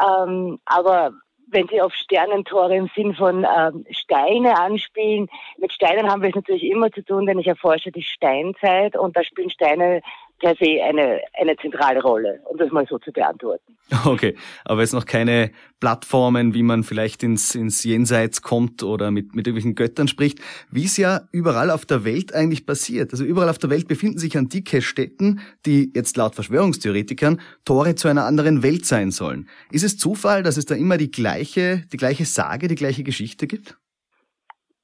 Ähm, 0.03 0.59
aber 0.65 1.13
wenn 1.47 1.69
Sie 1.69 1.81
auf 1.81 1.93
Sternentore 1.95 2.77
im 2.77 2.91
Sinn 2.95 3.15
von 3.15 3.45
ähm, 3.45 3.85
Steine 3.91 4.59
anspielen, 4.59 5.29
mit 5.59 5.73
Steinen 5.73 6.11
haben 6.11 6.23
wir 6.23 6.31
es 6.31 6.35
natürlich 6.35 6.65
immer 6.65 6.91
zu 6.91 7.05
tun, 7.05 7.27
denn 7.27 7.39
ich 7.39 7.47
erforsche 7.47 7.93
die 7.93 8.03
Steinzeit 8.03 8.97
und 8.97 9.17
da 9.17 9.23
spielen 9.23 9.51
Steine 9.51 10.03
per 10.39 10.55
se 10.57 10.83
eine, 10.83 11.21
eine 11.35 11.57
zentrale 11.57 12.03
Rolle, 12.03 12.41
um 12.45 12.59
das 12.59 12.71
mal 12.71 12.87
so 12.89 12.99
zu 12.99 13.13
beantworten. 13.13 13.77
Okay, 14.05 14.37
aber 14.65 14.81
jetzt 14.81 14.93
noch 14.93 15.07
keine 15.07 15.53
Plattformen, 15.81 16.55
wie 16.55 16.63
man 16.63 16.83
vielleicht 16.83 17.23
ins, 17.23 17.55
ins 17.55 17.85
Jenseits 17.85 18.43
kommt 18.43 18.83
oder 18.83 19.11
mit, 19.11 19.35
mit 19.35 19.47
irgendwelchen 19.47 19.75
Göttern 19.75 20.09
spricht, 20.09 20.41
wie 20.71 20.85
es 20.85 20.97
ja 20.97 21.21
überall 21.33 21.71
auf 21.71 21.87
der 21.87 22.05
Welt 22.05 22.35
eigentlich 22.35 22.67
passiert. 22.67 23.13
Also 23.13 23.25
überall 23.25 23.49
auf 23.49 23.59
der 23.59 23.71
Welt 23.71 23.87
befinden 23.87 24.19
sich 24.19 24.37
antike 24.37 24.83
Städten, 24.83 25.41
die 25.65 25.93
jetzt 25.95 26.17
laut 26.17 26.35
Verschwörungstheoretikern 26.35 27.41
Tore 27.65 27.95
zu 27.95 28.09
einer 28.09 28.25
anderen 28.25 28.63
Welt 28.63 28.85
sein 28.87 29.13
sollen. 29.13 29.49
Ist 29.71 29.85
es 29.85 29.97
Zufall, 29.97 30.43
dass 30.43 30.57
es 30.57 30.67
da 30.67 30.75
immer 30.75 30.97
die 30.97 31.11
gleiche, 31.11 31.85
die 31.93 31.97
gleiche 31.97 32.25
Sage, 32.25 32.69
die 32.69 32.75
gleiche 32.75 33.05
Geschichte 33.05 33.47
gibt? 33.47 33.77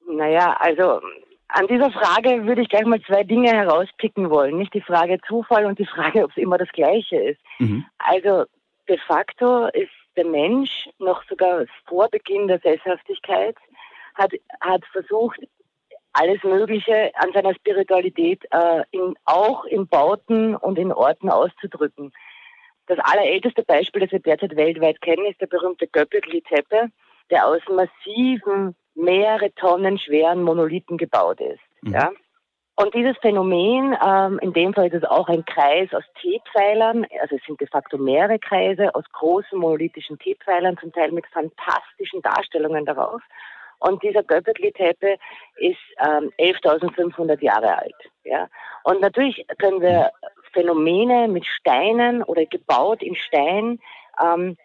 Naja, 0.07 0.55
also 0.59 1.01
an 1.55 1.67
dieser 1.67 1.91
Frage 1.91 2.45
würde 2.45 2.61
ich 2.61 2.69
gleich 2.69 2.85
mal 2.85 3.01
zwei 3.01 3.23
Dinge 3.23 3.51
herauspicken 3.51 4.31
wollen. 4.31 4.57
Nicht 4.57 4.73
die 4.73 4.81
Frage 4.81 5.19
Zufall 5.27 5.65
und 5.65 5.77
die 5.77 5.85
Frage, 5.85 6.23
ob 6.23 6.31
es 6.31 6.37
immer 6.37 6.57
das 6.57 6.69
Gleiche 6.69 7.15
ist. 7.15 7.39
Mhm. 7.59 7.85
Also 7.99 8.45
de 8.89 8.97
facto 8.97 9.67
ist 9.67 9.91
der 10.17 10.25
Mensch 10.25 10.89
noch 10.97 11.23
sogar 11.29 11.65
vor 11.85 12.09
Beginn 12.09 12.47
der 12.47 12.59
Sesshaftigkeit 12.59 13.55
hat, 14.15 14.31
hat 14.61 14.83
versucht, 14.91 15.39
alles 16.13 16.43
Mögliche 16.43 17.11
an 17.15 17.31
seiner 17.33 17.53
Spiritualität 17.55 18.43
äh, 18.51 18.83
in, 18.91 19.15
auch 19.25 19.65
in 19.65 19.87
Bauten 19.87 20.55
und 20.55 20.77
in 20.77 20.91
Orten 20.91 21.29
auszudrücken. 21.29 22.11
Das 22.87 22.99
allerälteste 22.99 23.63
Beispiel, 23.63 24.01
das 24.01 24.11
wir 24.11 24.19
derzeit 24.19 24.55
weltweit 24.55 25.01
kennen, 25.01 25.25
ist 25.25 25.41
der 25.41 25.47
berühmte 25.47 25.87
Göbekli-Tepe, 25.87 26.89
der 27.31 27.47
aus 27.47 27.61
massiven, 27.69 28.75
mehrere 28.95 29.53
Tonnen 29.55 29.97
schweren 29.97 30.43
Monolithen 30.43 30.97
gebaut 30.97 31.39
ist. 31.41 31.61
Mhm. 31.81 31.93
Ja? 31.93 32.11
Und 32.75 32.93
dieses 32.95 33.15
Phänomen, 33.19 33.95
ähm, 34.03 34.39
in 34.39 34.51
dem 34.51 34.73
Fall 34.73 34.87
ist 34.87 34.95
es 34.95 35.03
auch 35.03 35.27
ein 35.27 35.45
Kreis 35.45 35.93
aus 35.93 36.03
T-Pfeilern, 36.21 37.05
also 37.21 37.35
es 37.35 37.43
sind 37.45 37.61
de 37.61 37.67
facto 37.67 37.99
mehrere 37.99 38.39
Kreise 38.39 38.93
aus 38.95 39.03
großen 39.11 39.59
monolithischen 39.59 40.17
T-Pfeilern, 40.17 40.77
zum 40.79 40.91
Teil 40.91 41.11
mit 41.11 41.25
fantastischen 41.27 42.21
Darstellungen 42.23 42.85
darauf. 42.85 43.21
Und 43.77 44.01
dieser 44.01 44.23
Göbekli-Tepe 44.23 45.17
ist 45.57 45.77
ähm, 45.99 46.31
11.500 46.39 47.41
Jahre 47.41 47.77
alt. 47.77 47.95
Ja? 48.23 48.47
Und 48.85 49.01
natürlich 49.01 49.45
können 49.59 49.81
wir 49.81 50.11
Phänomene 50.53 51.27
mit 51.27 51.45
Steinen 51.45 52.23
oder 52.23 52.45
gebaut 52.45 53.03
in 53.03 53.15
Stein 53.15 53.79
ähm, 54.23 54.57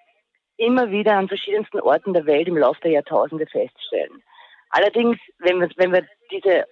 immer 0.59 0.91
wieder 0.91 1.17
an 1.17 1.29
verschiedensten 1.29 1.81
Orten 1.81 2.13
der 2.13 2.27
Welt 2.27 2.49
im 2.49 2.59
Laufe 2.59 2.81
der 2.83 2.93
Jahrtausende 2.93 3.47
feststellen. 3.47 4.23
Allerdings, 4.71 5.17
wenn 5.39 5.61
wir, 5.61 5.71
wenn 5.77 5.93
wir 5.93 6.05
diese 6.31 6.67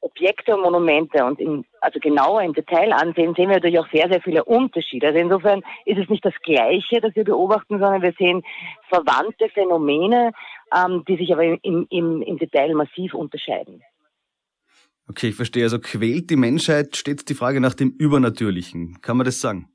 Objekte 0.00 0.54
und 0.54 0.62
Monumente 0.62 1.24
und 1.24 1.40
in, 1.40 1.64
also 1.80 1.98
genauer 2.00 2.42
im 2.42 2.52
Detail 2.52 2.92
ansehen, 2.92 3.34
sehen 3.34 3.48
wir 3.48 3.56
natürlich 3.56 3.78
auch 3.78 3.90
sehr, 3.92 4.08
sehr 4.08 4.20
viele 4.20 4.44
Unterschiede. 4.44 5.08
Also 5.08 5.18
insofern 5.18 5.62
ist 5.84 5.98
es 5.98 6.08
nicht 6.08 6.24
das 6.24 6.34
Gleiche, 6.42 7.00
das 7.00 7.14
wir 7.14 7.24
beobachten, 7.24 7.78
sondern 7.78 8.02
wir 8.02 8.14
sehen 8.18 8.42
verwandte 8.88 9.48
Phänomene, 9.50 10.32
ähm, 10.74 11.04
die 11.08 11.16
sich 11.16 11.32
aber 11.32 11.44
im, 11.44 11.86
im, 11.90 12.22
im 12.22 12.38
Detail 12.38 12.74
massiv 12.74 13.14
unterscheiden. 13.14 13.82
Okay, 15.08 15.28
ich 15.28 15.36
verstehe. 15.36 15.64
Also 15.64 15.78
quält 15.80 16.30
die 16.30 16.36
Menschheit 16.36 16.96
stets 16.96 17.24
die 17.24 17.34
Frage 17.34 17.60
nach 17.60 17.74
dem 17.74 17.90
Übernatürlichen. 17.90 19.00
Kann 19.00 19.16
man 19.16 19.24
das 19.24 19.40
sagen? 19.40 19.68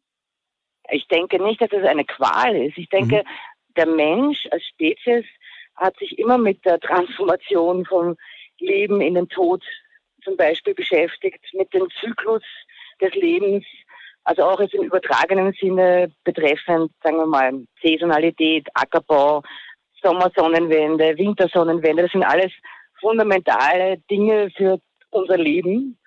Ich 0.93 1.07
denke 1.07 1.41
nicht, 1.41 1.62
dass 1.62 1.71
es 1.71 1.85
eine 1.85 2.05
Qual 2.05 2.55
ist. 2.55 2.77
Ich 2.77 2.89
denke, 2.89 3.17
mhm. 3.17 3.73
der 3.75 3.88
Mensch 3.88 4.47
als 4.51 4.63
Spezies 4.67 5.25
hat 5.75 5.97
sich 5.97 6.17
immer 6.19 6.38
mit 6.38 6.63
der 6.65 6.79
Transformation 6.79 7.85
vom 7.85 8.15
Leben 8.59 9.01
in 9.01 9.15
den 9.15 9.27
Tod 9.27 9.63
zum 10.23 10.38
Beispiel 10.38 10.73
beschäftigt, 10.73 11.43
mit 11.53 11.73
dem 11.73 11.88
Zyklus 12.00 12.43
des 13.01 13.13
Lebens, 13.15 13.65
also 14.23 14.43
auch 14.43 14.59
jetzt 14.62 14.73
im 14.73 14.83
übertragenen 14.83 15.51
Sinne 15.59 16.12
betreffend, 16.23 16.91
sagen 17.03 17.17
wir 17.17 17.25
mal, 17.25 17.65
Saisonalität, 17.81 18.67
Ackerbau, 18.73 19.43
Sommersonnenwende, 20.01 21.17
Wintersonnenwende, 21.17 22.03
das 22.03 22.12
sind 22.12 22.23
alles 22.23 22.51
fundamentale 23.01 23.97
Dinge 24.09 24.50
für 24.55 24.79
unser 25.09 25.38
Leben, 25.38 25.97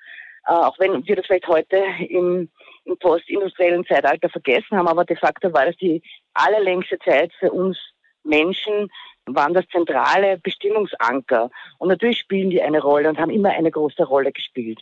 äh, 0.46 0.52
auch 0.52 0.78
wenn 0.78 1.06
wir 1.06 1.16
das 1.16 1.26
vielleicht 1.26 1.48
heute 1.48 1.82
im, 2.08 2.48
im 2.86 2.96
postindustriellen 2.98 3.84
Zeitalter 3.84 4.28
vergessen 4.28 4.76
haben, 4.76 4.88
aber 4.88 5.04
de 5.04 5.16
facto 5.16 5.52
war 5.52 5.66
das 5.66 5.76
die 5.76 6.02
allerlängste 6.34 6.98
Zeit 7.00 7.32
für 7.38 7.50
uns 7.50 7.78
Menschen, 8.24 8.88
waren 9.26 9.54
das 9.54 9.66
zentrale 9.68 10.38
Bestimmungsanker. 10.38 11.50
Und 11.78 11.88
natürlich 11.88 12.18
spielen 12.18 12.50
die 12.50 12.62
eine 12.62 12.80
Rolle 12.80 13.08
und 13.08 13.18
haben 13.18 13.30
immer 13.30 13.50
eine 13.50 13.70
große 13.70 14.04
Rolle 14.04 14.32
gespielt. 14.32 14.80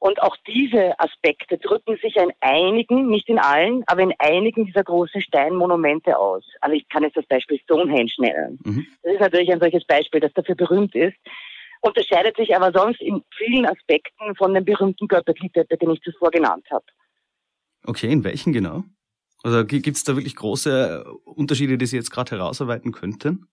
Und 0.00 0.22
auch 0.22 0.36
diese 0.46 0.98
Aspekte 1.00 1.58
drücken 1.58 1.96
sich 2.00 2.14
in 2.16 2.30
einigen, 2.40 3.08
nicht 3.08 3.28
in 3.28 3.38
allen, 3.38 3.82
aber 3.86 4.02
in 4.02 4.14
einigen 4.18 4.64
dieser 4.64 4.84
großen 4.84 5.20
Steinmonumente 5.20 6.16
aus. 6.16 6.44
Also 6.60 6.76
ich 6.76 6.88
kann 6.88 7.02
jetzt 7.02 7.16
das 7.16 7.26
Beispiel 7.26 7.58
Stonehenge 7.58 8.12
nennen. 8.18 8.58
Mhm. 8.64 8.86
Das 9.02 9.14
ist 9.14 9.20
natürlich 9.20 9.50
ein 9.50 9.58
solches 9.58 9.84
Beispiel, 9.84 10.20
das 10.20 10.32
dafür 10.34 10.54
berühmt 10.54 10.94
ist. 10.94 11.16
Unterscheidet 11.80 12.36
sich 12.36 12.54
aber 12.54 12.72
sonst 12.72 13.00
in 13.00 13.22
vielen 13.36 13.66
Aspekten 13.66 14.36
von 14.36 14.54
dem 14.54 14.64
berühmten 14.64 15.08
Göbekli-Tepe, 15.08 15.76
den 15.76 15.90
ich 15.90 16.00
zuvor 16.02 16.30
genannt 16.30 16.66
habe. 16.70 16.84
Okay, 17.88 18.12
in 18.12 18.22
welchen 18.22 18.52
genau? 18.52 18.84
Also 19.42 19.64
gibt 19.64 19.86
es 19.86 20.04
da 20.04 20.14
wirklich 20.14 20.36
große 20.36 21.06
Unterschiede, 21.24 21.78
die 21.78 21.86
Sie 21.86 21.96
jetzt 21.96 22.10
gerade 22.10 22.32
herausarbeiten 22.32 22.92
könnten? 22.92 23.48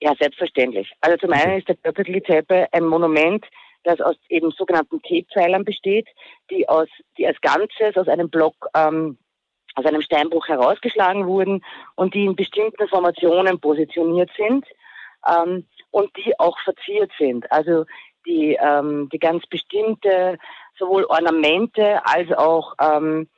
Ja, 0.00 0.14
selbstverständlich. 0.18 0.90
Also 1.02 1.18
zum 1.18 1.32
einen 1.32 1.58
ist 1.58 1.68
der 1.68 1.76
Göbekli-Tepe 1.76 2.68
ein 2.72 2.86
Monument, 2.86 3.44
das 3.84 4.00
aus 4.00 4.16
eben 4.30 4.52
sogenannten 4.52 5.02
T-Pfeilern 5.02 5.66
besteht, 5.66 6.08
die 6.50 6.66
aus, 6.66 6.88
die 7.18 7.26
als 7.26 7.38
Ganzes 7.42 7.96
aus 7.96 8.08
einem 8.08 8.30
Block, 8.30 8.54
ähm, 8.74 9.18
aus 9.74 9.84
einem 9.84 10.00
Steinbruch 10.00 10.48
herausgeschlagen 10.48 11.26
wurden 11.26 11.62
und 11.94 12.14
die 12.14 12.24
in 12.24 12.36
bestimmten 12.36 12.88
Formationen 12.88 13.60
positioniert 13.60 14.30
sind 14.38 14.64
ähm, 15.30 15.66
und 15.90 16.10
die 16.16 16.32
auch 16.40 16.58
verziert 16.60 17.10
sind. 17.18 17.52
Also 17.52 17.84
die, 18.24 18.56
ähm, 18.58 19.10
die 19.12 19.18
ganz 19.18 19.44
bestimmte 19.46 20.38
sowohl 20.78 21.04
Ornamente 21.04 22.00
als 22.06 22.32
auch 22.32 22.74
ähm, 22.80 23.28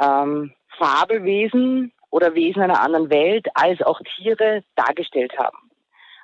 ähm, 0.00 0.52
Fabelwesen 0.78 1.92
oder 2.10 2.34
Wesen 2.34 2.62
einer 2.62 2.80
anderen 2.80 3.10
Welt 3.10 3.46
als 3.54 3.80
auch 3.82 4.00
Tiere 4.16 4.62
dargestellt 4.74 5.36
haben. 5.38 5.58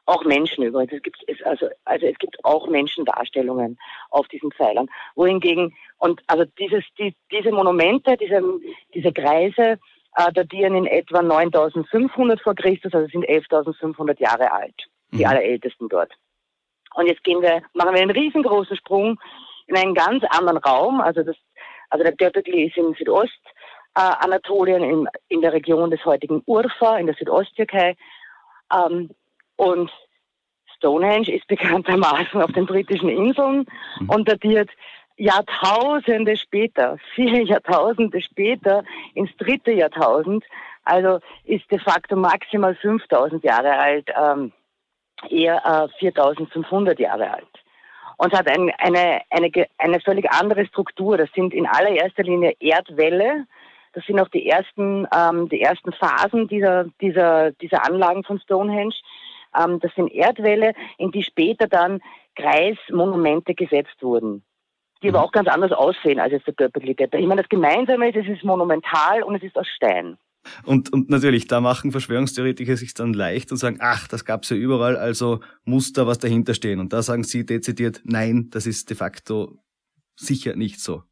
Auch 0.06 0.24
Menschen 0.24 0.62
übrigens. 0.62 0.92
Es 0.92 1.02
gibt, 1.02 1.18
es, 1.26 1.42
also, 1.42 1.68
also 1.84 2.06
es 2.06 2.16
gibt 2.18 2.36
auch 2.44 2.68
Menschendarstellungen 2.68 3.76
auf 4.10 4.28
diesen 4.28 4.52
Pfeilern. 4.52 4.88
Wohingegen, 5.16 5.74
und 5.98 6.22
also 6.28 6.44
dieses, 6.58 6.84
die, 6.98 7.14
diese 7.32 7.50
Monumente, 7.50 8.16
diese, 8.16 8.40
diese 8.94 9.12
Kreise, 9.12 9.78
äh, 10.16 10.32
datieren 10.32 10.76
in 10.76 10.86
etwa 10.86 11.22
9500 11.22 12.40
vor 12.40 12.54
Christus, 12.54 12.94
also 12.94 13.06
sind 13.08 13.28
11.500 13.28 14.20
Jahre 14.20 14.52
alt. 14.52 14.86
Die 15.12 15.18
mhm. 15.18 15.26
allerältesten 15.26 15.88
dort. 15.88 16.12
Und 16.94 17.06
jetzt 17.06 17.22
gehen 17.22 17.42
wir, 17.42 17.62
machen 17.74 17.94
wir 17.94 18.02
einen 18.02 18.10
riesengroßen 18.10 18.76
Sprung 18.76 19.20
in 19.66 19.76
einen 19.76 19.94
ganz 19.94 20.24
anderen 20.30 20.58
Raum. 20.58 21.00
Also 21.00 21.22
das, 21.22 21.36
also 21.90 22.02
der 22.02 22.14
Göbekli 22.14 22.66
ist 22.66 22.76
in 22.76 22.94
Südostanatolien, 22.94 23.30
äh, 23.96 24.90
in, 24.90 25.08
in 25.28 25.40
der 25.40 25.52
Region 25.52 25.90
des 25.90 26.04
heutigen 26.04 26.42
Urfa, 26.46 26.98
in 26.98 27.06
der 27.06 27.16
Südosttürkei. 27.16 27.96
Ähm, 28.72 29.10
und 29.56 29.90
Stonehenge 30.76 31.34
ist 31.34 31.46
bekanntermaßen 31.48 32.40
auf 32.42 32.52
den 32.52 32.66
britischen 32.66 33.08
Inseln 33.08 33.66
mhm. 34.00 34.10
und 34.10 34.28
datiert 34.28 34.70
Jahrtausende 35.16 36.36
später, 36.36 36.98
viele 37.14 37.42
Jahrtausende 37.42 38.20
später 38.20 38.84
ins 39.14 39.34
dritte 39.38 39.72
Jahrtausend, 39.72 40.44
also 40.84 41.18
ist 41.44 41.70
de 41.70 41.78
facto 41.78 42.16
maximal 42.16 42.74
5000 42.76 43.42
Jahre 43.42 43.76
alt, 43.76 44.08
ähm, 44.14 44.52
eher 45.28 45.64
äh, 45.64 45.98
4500 45.98 46.98
Jahre 47.00 47.32
alt. 47.32 47.48
Und 48.18 48.32
hat 48.32 48.48
ein, 48.48 48.70
eine, 48.78 49.20
eine, 49.30 49.50
eine 49.78 50.00
völlig 50.00 50.30
andere 50.30 50.64
Struktur. 50.66 51.18
Das 51.18 51.28
sind 51.34 51.52
in 51.52 51.66
allererster 51.66 52.22
Linie 52.22 52.54
Erdwälle. 52.60 53.46
Das 53.96 54.04
sind 54.04 54.20
auch 54.20 54.28
die 54.28 54.46
ersten, 54.46 55.06
ähm, 55.10 55.48
die 55.48 55.62
ersten 55.62 55.90
Phasen 55.90 56.48
dieser, 56.48 56.84
dieser, 57.00 57.52
dieser 57.52 57.86
Anlagen 57.86 58.24
von 58.24 58.38
Stonehenge. 58.38 58.92
Ähm, 59.58 59.80
das 59.80 59.90
sind 59.94 60.12
Erdwälle, 60.12 60.74
in 60.98 61.12
die 61.12 61.22
später 61.22 61.66
dann 61.66 62.02
Kreismonumente 62.34 63.54
gesetzt 63.54 63.96
wurden, 64.02 64.44
die 65.02 65.08
aber 65.08 65.20
mhm. 65.20 65.24
auch 65.24 65.32
ganz 65.32 65.48
anders 65.48 65.72
aussehen 65.72 66.20
als 66.20 66.32
jetzt 66.32 66.46
der 66.46 66.52
Göbekli-Tepe. 66.52 67.16
Ich 67.16 67.26
meine, 67.26 67.40
das 67.40 67.48
Gemeinsame 67.48 68.10
ist, 68.10 68.16
es 68.16 68.36
ist 68.36 68.44
monumental 68.44 69.22
und 69.22 69.34
es 69.36 69.42
ist 69.42 69.56
aus 69.56 69.66
Stein. 69.66 70.18
Und, 70.66 70.92
und 70.92 71.08
natürlich, 71.08 71.46
da 71.46 71.62
machen 71.62 71.90
Verschwörungstheoretiker 71.90 72.76
sich 72.76 72.92
dann 72.92 73.14
leicht 73.14 73.50
und 73.50 73.56
sagen, 73.56 73.78
ach, 73.80 74.08
das 74.08 74.26
gab's 74.26 74.50
ja 74.50 74.58
überall, 74.58 74.98
also 74.98 75.40
muss 75.64 75.94
da 75.94 76.06
was 76.06 76.18
dahinter 76.18 76.52
stehen. 76.52 76.80
Und 76.80 76.92
da 76.92 77.00
sagen 77.00 77.24
sie 77.24 77.46
dezidiert, 77.46 78.02
nein, 78.04 78.50
das 78.50 78.66
ist 78.66 78.90
de 78.90 78.96
facto 78.98 79.58
sicher 80.16 80.54
nicht 80.54 80.80
so. 80.80 81.02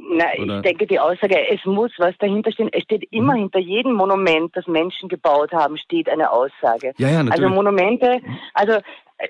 Na, 0.00 0.26
ich 0.34 0.62
denke, 0.62 0.86
die 0.86 1.00
Aussage, 1.00 1.36
es 1.48 1.64
muss 1.64 1.90
was 1.98 2.16
dahinter 2.18 2.52
stehen. 2.52 2.70
Es 2.72 2.84
steht 2.84 3.10
immer 3.10 3.34
mhm. 3.34 3.40
hinter 3.40 3.58
jedem 3.58 3.94
Monument, 3.94 4.54
das 4.54 4.66
Menschen 4.66 5.08
gebaut 5.08 5.52
haben, 5.52 5.76
steht 5.76 6.08
eine 6.08 6.30
Aussage. 6.30 6.92
Ja, 6.98 7.08
ja, 7.08 7.22
natürlich. 7.22 7.32
Also 7.32 7.48
Monumente, 7.48 8.20
also 8.54 8.78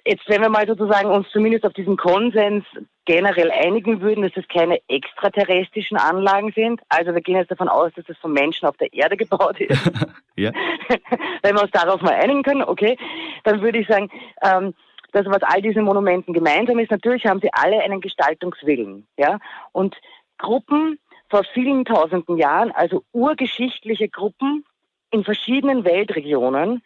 jetzt, 0.04 0.28
wenn 0.28 0.42
wir 0.42 0.50
mal 0.50 0.66
sozusagen 0.66 1.10
uns 1.10 1.28
zumindest 1.30 1.64
auf 1.64 1.72
diesen 1.72 1.96
Konsens 1.96 2.64
generell 3.06 3.50
einigen 3.50 4.02
würden, 4.02 4.22
dass 4.22 4.36
es 4.36 4.46
keine 4.48 4.78
extraterrestrischen 4.88 5.96
Anlagen 5.96 6.52
sind. 6.52 6.82
Also 6.90 7.14
wir 7.14 7.22
gehen 7.22 7.36
jetzt 7.36 7.50
davon 7.50 7.68
aus, 7.68 7.90
dass 7.96 8.04
das 8.04 8.18
von 8.18 8.32
Menschen 8.32 8.68
auf 8.68 8.76
der 8.76 8.92
Erde 8.92 9.16
gebaut 9.16 9.58
ist. 9.60 9.90
ja. 10.36 10.52
wenn 11.42 11.54
wir 11.54 11.62
uns 11.62 11.70
darauf 11.70 12.02
mal 12.02 12.12
einigen 12.12 12.42
können, 12.42 12.62
okay, 12.62 12.98
dann 13.44 13.62
würde 13.62 13.78
ich 13.78 13.88
sagen, 13.88 14.10
ähm, 14.42 14.74
das, 15.12 15.24
was 15.24 15.42
all 15.42 15.62
diesen 15.62 15.84
Monumenten 15.84 16.34
gemeinsam 16.34 16.78
ist, 16.78 16.90
natürlich 16.90 17.24
haben 17.24 17.40
sie 17.40 17.48
alle 17.52 17.80
einen 17.80 18.02
Gestaltungswillen, 18.02 19.06
ja. 19.16 19.38
Und 19.72 19.96
Gruppen 20.38 20.98
vor 21.28 21.44
vielen 21.52 21.84
tausenden 21.84 22.38
Jahren, 22.38 22.70
also 22.70 23.04
urgeschichtliche 23.12 24.08
Gruppen 24.08 24.64
in 25.10 25.24
verschiedenen 25.24 25.84
Weltregionen, 25.84 26.82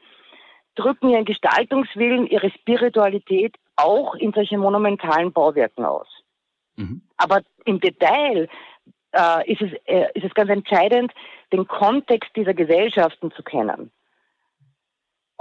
drücken 0.74 1.10
ihren 1.10 1.24
Gestaltungswillen, 1.24 2.26
ihre 2.26 2.50
Spiritualität 2.50 3.56
auch 3.76 4.14
in 4.14 4.32
solchen 4.32 4.60
monumentalen 4.60 5.32
Bauwerken 5.32 5.84
aus. 5.84 6.08
Mhm. 6.76 7.02
Aber 7.16 7.42
im 7.64 7.80
Detail 7.80 8.48
äh, 9.12 9.52
ist, 9.52 9.62
es, 9.62 9.72
äh, 9.84 10.06
ist 10.14 10.24
es 10.24 10.34
ganz 10.34 10.50
entscheidend, 10.50 11.12
den 11.52 11.66
Kontext 11.66 12.30
dieser 12.34 12.54
Gesellschaften 12.54 13.30
zu 13.32 13.42
kennen. 13.42 13.90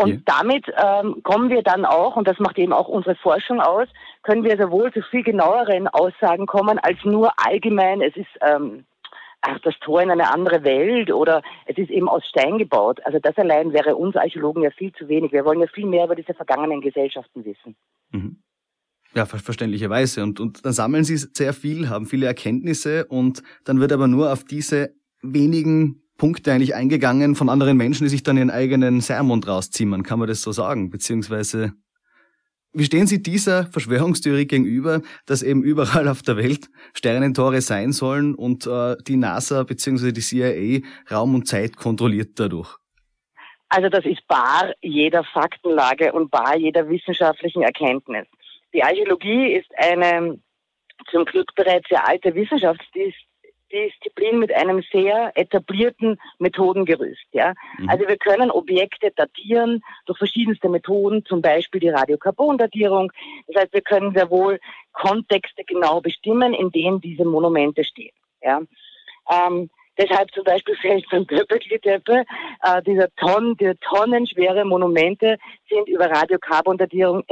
Und 0.02 0.10
ja. 0.10 0.18
damit 0.26 0.66
ähm, 0.68 1.22
kommen 1.24 1.50
wir 1.50 1.62
dann 1.62 1.86
auch, 1.86 2.16
und 2.16 2.28
das 2.28 2.40
macht 2.40 2.58
eben 2.58 2.74
auch 2.74 2.88
unsere 2.88 3.16
Forschung 3.16 3.60
aus, 3.60 3.88
können 4.24 4.44
wir 4.44 4.58
sehr 4.58 4.72
wohl 4.72 4.92
zu 4.92 5.02
viel 5.04 5.24
genaueren 5.24 5.88
Aussagen 5.88 6.46
kommen 6.46 6.80
als 6.80 6.98
nur 7.04 7.32
allgemein, 7.38 8.02
es 8.02 8.16
ist, 8.16 8.30
ähm, 8.42 8.86
ach, 9.42 9.60
das 9.64 9.78
Tor 9.80 10.02
in 10.02 10.12
eine 10.12 10.32
andere 10.32 10.64
Welt 10.64 11.12
oder 11.12 11.42
es 11.66 11.78
ist 11.78 11.90
eben 11.90 12.10
aus 12.10 12.26
Stein 12.28 12.58
gebaut. 12.58 13.00
Also 13.06 13.20
das 13.20 13.38
allein 13.38 13.74
wäre 13.74 13.96
uns 13.96 14.16
Archäologen 14.16 14.64
ja 14.64 14.72
viel 14.72 14.92
zu 14.94 15.08
wenig. 15.08 15.32
Wir 15.32 15.46
wollen 15.46 15.60
ja 15.60 15.68
viel 15.68 15.86
mehr 15.86 16.06
über 16.06 16.16
diese 16.16 16.34
vergangenen 16.34 16.82
Gesellschaften 16.82 17.46
wissen. 17.46 17.76
Mhm. 18.12 18.38
Ja, 19.14 19.26
verständlicherweise. 19.26 20.24
Und, 20.24 20.40
und 20.40 20.66
dann 20.66 20.72
sammeln 20.72 21.04
sie 21.04 21.18
sehr 21.18 21.54
viel, 21.54 21.90
haben 21.90 22.06
viele 22.06 22.28
Erkenntnisse 22.28 23.06
und 23.08 23.44
dann 23.66 23.82
wird 23.82 23.92
aber 23.92 24.08
nur 24.08 24.32
auf 24.32 24.46
diese 24.46 24.96
wenigen 25.22 26.01
Punkte 26.22 26.54
eigentlich 26.54 26.76
eingegangen 26.76 27.34
von 27.34 27.50
anderen 27.50 27.78
Menschen, 27.78 28.04
die 28.04 28.10
sich 28.12 28.22
dann 28.22 28.38
ihren 28.38 28.52
eigenen 28.52 29.02
Sermon 29.02 29.44
rauszimmern. 29.44 30.04
Kann 30.04 30.20
man 30.20 30.28
das 30.28 30.44
so 30.44 30.52
sagen? 30.52 30.92
Beziehungsweise 30.92 31.74
wie 32.74 32.84
stehen 32.84 33.08
Sie 33.08 33.24
dieser 33.24 33.66
Verschwörungstheorie 33.66 34.46
gegenüber, 34.46 35.02
dass 35.26 35.42
eben 35.42 35.64
überall 35.64 36.08
auf 36.08 36.22
der 36.22 36.38
Welt 36.38 36.70
Sternentore 36.94 37.62
sein 37.62 37.92
sollen 37.92 38.36
und 38.36 38.68
äh, 38.68 38.98
die 39.08 39.18
NASA 39.18 39.64
bzw. 39.64 40.12
die 40.12 40.22
CIA 40.22 40.88
Raum 41.10 41.34
und 41.34 41.48
Zeit 41.48 41.76
kontrolliert 41.76 42.40
dadurch? 42.40 42.78
Also 43.70 43.90
das 43.90 44.06
ist 44.06 44.22
bar 44.28 44.74
jeder 44.82 45.24
Faktenlage 45.24 46.14
und 46.14 46.30
bar 46.30 46.56
jeder 46.56 46.88
wissenschaftlichen 46.88 47.64
Erkenntnis. 47.64 48.28
Die 48.76 48.84
Archäologie 48.84 49.54
ist 49.54 49.72
eine 49.76 50.40
zum 51.10 51.26
Glück 51.26 51.50
bereits 51.56 51.90
sehr 51.90 52.08
alte 52.08 52.36
Wissenschaftsdisziplin 52.36 53.31
Disziplin 53.72 54.40
mit 54.40 54.54
einem 54.54 54.84
sehr 54.92 55.32
etablierten 55.36 56.20
Methodengerüst. 56.40 57.26
Ja? 57.32 57.54
Mhm. 57.78 57.90
Also 57.90 58.08
wir 58.08 58.18
können 58.18 58.52
Objekte 58.52 59.12
datieren 59.16 59.82
durch 60.06 60.18
verschiedenste 60.18 60.70
Methoden, 60.70 61.26
zum 61.26 61.42
Beispiel 61.42 61.82
die 61.82 61.90
Radiokarbondatierung. 61.90 63.12
Das 63.48 63.64
heißt, 63.64 63.74
wir 63.74 63.82
können 63.82 64.14
sehr 64.14 64.30
wohl 64.30 64.60
Kontexte 64.94 65.64
genau 65.64 66.02
bestimmen, 66.02 66.54
in 66.54 66.72
denen 66.72 67.02
diese 67.02 67.26
Monumente 67.26 67.84
stehen. 67.84 68.14
Ja? 68.42 68.62
Ähm, 69.30 69.70
deshalb 69.98 70.32
zum 70.34 70.44
Beispiel 70.44 70.76
fällt 70.76 71.10
beim 71.10 71.26
Göbekli-Tepe, 71.26 72.24
äh, 72.64 72.82
dieser 72.84 73.08
Tonnen, 73.16 73.56
diese 73.58 73.78
tonnenschwere 73.80 74.66
Monumente 74.66 75.38
sind 75.70 75.88
über 75.88 76.10
Radiokarbondatierung 76.10 77.24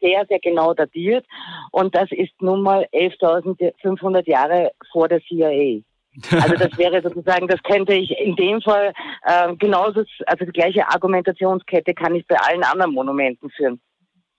sehr, 0.00 0.26
sehr 0.26 0.38
genau 0.40 0.74
datiert. 0.74 1.26
Und 1.70 1.94
das 1.94 2.10
ist 2.10 2.32
nun 2.40 2.62
mal 2.62 2.86
11.500 2.92 4.28
Jahre 4.28 4.72
vor 4.92 5.08
der 5.08 5.20
CIA. 5.22 5.82
Also 6.30 6.54
das 6.54 6.76
wäre 6.78 7.02
sozusagen, 7.02 7.46
das 7.46 7.62
könnte 7.62 7.92
ich 7.94 8.10
in 8.18 8.36
dem 8.36 8.60
Fall 8.62 8.92
äh, 9.24 9.54
genauso, 9.56 10.02
also 10.26 10.44
die 10.44 10.52
gleiche 10.52 10.88
Argumentationskette 10.88 11.92
kann 11.94 12.14
ich 12.14 12.26
bei 12.26 12.36
allen 12.36 12.62
anderen 12.64 12.92
Monumenten 12.92 13.50
führen. 13.50 13.80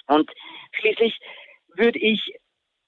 Und 0.07 0.29
schließlich 0.71 1.19
würde 1.75 1.99
ich 1.99 2.33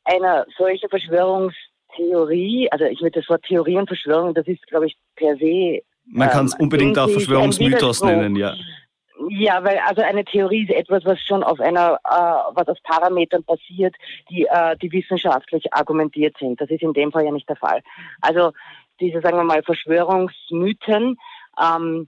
einer 0.06 0.46
solchen 0.58 0.90
Verschwörungstheorie, 0.90 2.70
also 2.72 2.86
ich 2.86 3.02
würde 3.02 3.20
das 3.20 3.30
Wort 3.30 3.44
Theorie 3.44 3.78
und 3.78 3.88
Verschwörung, 3.88 4.34
das 4.34 4.48
ist, 4.48 4.66
glaube 4.68 4.88
ich, 4.88 4.98
per 5.16 5.36
se. 5.38 5.82
Man 6.06 6.30
kann 6.30 6.46
es 6.46 6.54
ähm, 6.54 6.62
unbedingt 6.62 6.98
auch 6.98 7.10
Verschwörungsmythos 7.10 8.02
nennen, 8.04 8.36
ja. 8.36 8.56
Ja, 9.28 9.64
weil 9.66 9.80
also 9.80 10.02
eine 10.02 10.24
Theorie 10.24 10.64
ist 10.64 10.72
etwas, 10.72 11.04
was 11.04 11.20
schon 11.22 11.44
auf 11.44 11.60
einer, 11.60 12.00
äh, 12.06 12.56
was 12.56 12.68
aus 12.70 12.80
Parametern 12.84 13.44
basiert, 13.44 13.96
die, 14.30 14.46
äh, 14.46 14.78
die 14.78 14.92
wissenschaftlich 14.92 15.74
argumentiert 15.74 16.38
sind. 16.40 16.62
Das 16.62 16.70
ist 16.70 16.82
in 16.82 16.94
dem 16.94 17.12
Fall 17.12 17.26
ja 17.26 17.32
nicht 17.32 17.50
der 17.50 17.58
Fall. 17.58 17.82
Also 18.22 18.54
diese, 19.02 19.20
sagen 19.20 19.38
wir 19.38 19.44
mal, 19.44 19.62
Verschwörungsmythen 19.64 21.18
ähm, 21.62 22.08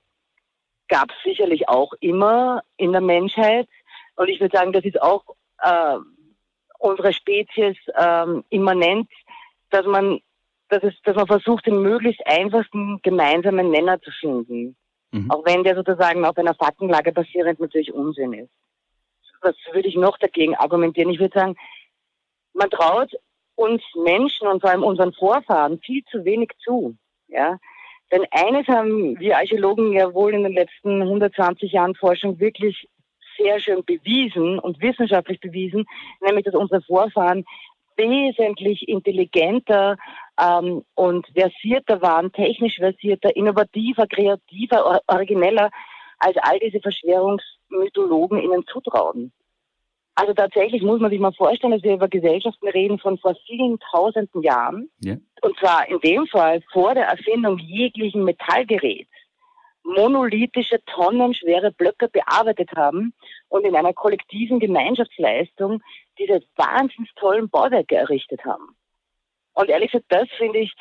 gab 0.88 1.10
es 1.10 1.16
sicherlich 1.24 1.68
auch 1.68 1.92
immer 2.00 2.62
in 2.78 2.94
der 2.94 3.02
Menschheit. 3.02 3.68
Und 4.16 4.30
ich 4.30 4.40
würde 4.40 4.56
sagen, 4.56 4.72
das 4.72 4.86
ist 4.86 5.02
auch 5.02 5.24
äh, 5.62 5.98
unsere 6.80 7.12
Spezies 7.12 7.78
ähm, 7.98 8.46
immanent, 8.50 9.10
dass 9.70 9.86
man, 9.86 10.20
dass, 10.70 10.84
es, 10.84 10.94
dass 11.04 11.16
man 11.16 11.28
versucht, 11.28 11.66
den 11.66 11.82
möglichst 11.82 12.26
einfachsten 12.26 13.02
gemeinsamen 13.02 13.70
Nenner 13.70 14.02
zu 14.02 14.12
finden. 14.12 14.78
Mhm. 15.12 15.30
Auch 15.30 15.46
wenn 15.46 15.64
der 15.64 15.76
sozusagen 15.76 16.26
auf 16.26 16.38
einer 16.38 16.56
Faktenlage 16.56 17.12
basierend 17.12 17.60
natürlich 17.60 17.94
Unsinn 17.94 18.34
ist. 18.34 18.52
Was 19.42 19.56
würde 19.72 19.88
ich 19.88 19.96
noch 19.96 20.18
dagegen 20.18 20.56
argumentieren? 20.56 21.10
Ich 21.10 21.20
würde 21.20 21.38
sagen, 21.38 21.56
man 22.54 22.70
traut 22.70 23.12
uns 23.56 23.82
Menschen 23.96 24.48
und 24.48 24.62
vor 24.62 24.70
allem 24.70 24.84
unseren 24.84 25.14
Vorfahren 25.14 25.80
viel 25.80 26.04
zu 26.06 26.24
wenig 26.26 26.52
zu. 26.64 26.96
Ja? 27.28 27.58
Denn 28.12 28.26
eines 28.32 28.68
haben 28.68 29.20
wir 29.20 29.38
Archäologen 29.38 29.94
ja 29.94 30.14
wohl 30.14 30.34
in 30.34 30.44
den 30.44 30.54
letzten 30.54 31.02
120 31.02 31.72
Jahren 31.72 31.96
Forschung 31.96 32.40
wirklich 32.40 32.88
sehr 33.38 33.60
schön 33.60 33.84
bewiesen 33.86 34.60
und 34.60 34.82
wissenschaftlich 34.82 35.40
bewiesen, 35.40 35.86
nämlich 36.22 36.46
dass 36.46 36.54
unsere 36.54 36.82
Vorfahren 36.82 37.46
wesentlich 37.98 38.88
intelligenter 38.88 39.98
ähm, 40.40 40.84
und 40.96 41.28
versierter 41.34 42.02
waren, 42.02 42.32
technisch 42.32 42.78
versierter, 42.78 43.36
innovativer, 43.36 44.08
kreativer, 44.08 45.02
origineller, 45.08 45.70
als 46.20 46.38
all 46.42 46.60
diese 46.60 46.80
Verschwörungsmythologen 46.80 48.42
ihnen 48.42 48.66
zutrauen. 48.68 49.32
Also 50.16 50.34
tatsächlich 50.34 50.82
muss 50.82 51.00
man 51.00 51.10
sich 51.10 51.20
mal 51.20 51.34
vorstellen, 51.34 51.74
dass 51.74 51.84
wir 51.84 51.94
über 51.94 52.08
Gesellschaften 52.08 52.68
reden 52.68 53.00
von 53.00 53.18
vor 53.18 53.36
vielen 53.48 53.80
tausenden 53.92 54.42
Jahren. 54.42 54.90
Ja. 55.00 55.16
Und 55.42 55.58
zwar 55.58 55.88
in 55.88 56.00
dem 56.00 56.28
Fall 56.28 56.62
vor 56.72 56.94
der 56.94 57.06
Erfindung 57.06 57.58
jeglichen 57.58 58.24
Metallgeräts 58.24 59.11
monolithische, 59.84 60.84
tonnenschwere 60.86 61.72
Blöcke 61.72 62.08
bearbeitet 62.08 62.72
haben 62.76 63.14
und 63.50 63.66
in 63.66 63.76
einer 63.76 63.94
kollektiven 63.94 64.60
Gemeinschaftsleistung 64.60 65.82
diese 66.18 66.42
wahnsinnig 66.56 67.12
tollen 67.16 67.50
Bauwerke 67.50 67.96
errichtet 67.96 68.46
haben. 68.46 68.76
Und 69.54 69.70
ehrlich 69.70 69.92
gesagt, 69.92 70.06
das 70.10 70.30
finde 70.38 70.60
ich 70.60 70.74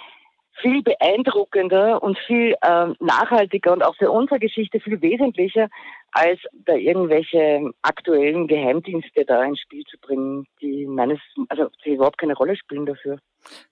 viel 0.61 0.83
beeindruckender 0.83 2.03
und 2.03 2.19
viel 2.27 2.55
äh, 2.61 2.87
nachhaltiger 2.99 3.73
und 3.73 3.83
auch 3.83 3.97
für 3.97 4.11
unsere 4.11 4.39
Geschichte 4.39 4.81
viel 4.81 5.01
wesentlicher, 5.01 5.69
als 6.13 6.41
da 6.67 6.75
irgendwelche 6.75 7.71
aktuellen 7.83 8.47
Geheimdienste 8.49 9.25
da 9.25 9.45
ins 9.45 9.61
Spiel 9.61 9.85
zu 9.85 9.99
bringen, 9.99 10.47
die 10.61 10.87
meines, 10.87 11.19
also 11.49 11.69
die 11.85 11.95
überhaupt 11.95 12.19
keine 12.19 12.35
Rolle 12.35 12.57
spielen 12.57 12.87
dafür. 12.87 13.19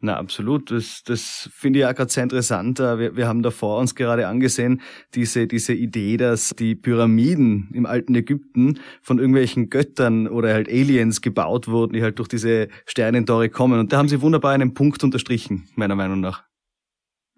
Na, 0.00 0.16
absolut. 0.16 0.70
Das, 0.70 1.02
das 1.04 1.50
finde 1.52 1.80
ich 1.80 1.86
auch 1.86 1.94
gerade 1.94 2.10
sehr 2.10 2.22
interessant. 2.22 2.80
Äh, 2.80 2.98
wir, 2.98 3.16
wir 3.16 3.28
haben 3.28 3.42
da 3.42 3.50
vor 3.50 3.78
uns 3.78 3.94
gerade 3.94 4.26
angesehen, 4.26 4.80
diese, 5.14 5.46
diese 5.46 5.74
Idee, 5.74 6.16
dass 6.16 6.50
die 6.50 6.74
Pyramiden 6.74 7.70
im 7.74 7.86
alten 7.86 8.14
Ägypten 8.14 8.80
von 9.02 9.18
irgendwelchen 9.18 9.68
Göttern 9.68 10.28
oder 10.28 10.52
halt 10.54 10.68
Aliens 10.68 11.20
gebaut 11.20 11.68
wurden, 11.68 11.92
die 11.92 12.02
halt 12.02 12.18
durch 12.18 12.28
diese 12.28 12.68
Sternentore 12.86 13.50
kommen. 13.50 13.78
Und 13.78 13.92
da 13.92 13.98
haben 13.98 14.08
sie 14.08 14.22
wunderbar 14.22 14.52
einen 14.52 14.74
Punkt 14.74 15.04
unterstrichen, 15.04 15.68
meiner 15.74 15.96
Meinung 15.96 16.20
nach. 16.20 16.44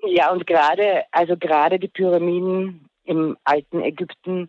Ja, 0.02 0.32
und 0.32 0.46
gerade, 0.46 1.04
also 1.12 1.36
gerade 1.36 1.78
die 1.78 1.88
Pyramiden 1.88 2.86
im 3.04 3.36
alten 3.44 3.82
Ägypten 3.82 4.48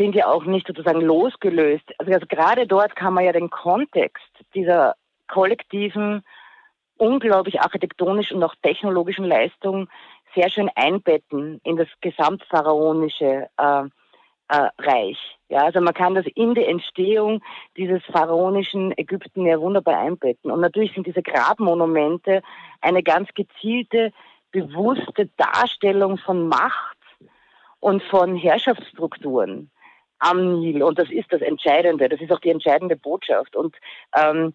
sind 0.00 0.14
ja 0.14 0.28
auch 0.28 0.46
nicht 0.46 0.66
sozusagen 0.66 1.02
losgelöst. 1.02 1.84
Also, 1.98 2.10
also 2.10 2.26
gerade 2.26 2.66
dort 2.66 2.96
kann 2.96 3.12
man 3.12 3.24
ja 3.24 3.32
den 3.32 3.50
Kontext 3.50 4.32
dieser 4.54 4.94
kollektiven, 5.28 6.22
unglaublich 6.96 7.60
architektonischen 7.60 8.38
und 8.38 8.44
auch 8.44 8.54
technologischen 8.62 9.26
Leistung 9.26 9.88
sehr 10.34 10.48
schön 10.48 10.70
einbetten 10.74 11.60
in 11.64 11.76
das 11.76 11.88
gesamtpharaonische 12.00 13.48
äh, 13.58 13.82
äh, 14.48 14.68
Reich. 14.78 15.18
Ja, 15.50 15.64
also 15.64 15.82
man 15.82 15.92
kann 15.92 16.14
das 16.14 16.24
in 16.34 16.54
die 16.54 16.64
Entstehung 16.64 17.42
dieses 17.76 18.02
pharaonischen 18.04 18.96
Ägypten 18.96 19.44
ja 19.44 19.60
wunderbar 19.60 19.98
einbetten. 19.98 20.50
Und 20.50 20.60
natürlich 20.60 20.94
sind 20.94 21.06
diese 21.06 21.22
Grabmonumente 21.22 22.40
eine 22.80 23.02
ganz 23.02 23.28
gezielte 23.34 24.12
bewusste 24.50 25.28
Darstellung 25.36 26.16
von 26.16 26.48
Macht 26.48 26.96
und 27.80 28.02
von 28.04 28.34
Herrschaftsstrukturen 28.36 29.70
am 30.20 30.60
Nil. 30.60 30.82
Und 30.82 30.98
das 30.98 31.10
ist 31.10 31.32
das 31.32 31.40
Entscheidende. 31.40 32.08
Das 32.08 32.20
ist 32.20 32.32
auch 32.32 32.40
die 32.40 32.50
entscheidende 32.50 32.96
Botschaft. 32.96 33.56
Und, 33.56 33.76
ähm, 34.16 34.54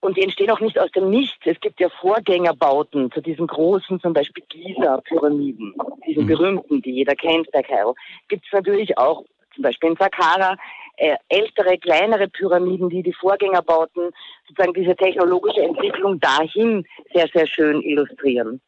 und 0.00 0.16
die 0.16 0.22
entstehen 0.22 0.50
auch 0.50 0.60
nicht 0.60 0.78
aus 0.78 0.90
dem 0.92 1.10
Nichts. 1.10 1.40
Es 1.44 1.58
gibt 1.60 1.80
ja 1.80 1.88
Vorgängerbauten 2.00 3.10
zu 3.10 3.20
diesen 3.20 3.46
großen, 3.46 4.00
zum 4.00 4.12
Beispiel 4.12 4.44
Giza-Pyramiden, 4.48 5.74
diesen 6.06 6.24
mhm. 6.24 6.28
berühmten, 6.28 6.82
die 6.82 6.92
jeder 6.92 7.14
kennt, 7.14 7.52
der 7.52 7.62
Kairo. 7.62 7.94
Gibt 8.28 8.46
es 8.46 8.52
natürlich 8.52 8.96
auch 8.98 9.24
zum 9.54 9.62
Beispiel 9.62 9.90
in 9.90 9.96
Saqqara 9.96 10.56
äh, 10.96 11.16
ältere, 11.28 11.78
kleinere 11.78 12.28
Pyramiden, 12.28 12.88
die 12.88 13.02
die 13.02 13.12
Vorgängerbauten, 13.12 14.10
sozusagen 14.46 14.74
diese 14.74 14.94
technologische 14.96 15.62
Entwicklung 15.62 16.20
dahin 16.20 16.86
sehr, 17.12 17.28
sehr 17.34 17.46
schön 17.46 17.82
illustrieren. 17.82 18.60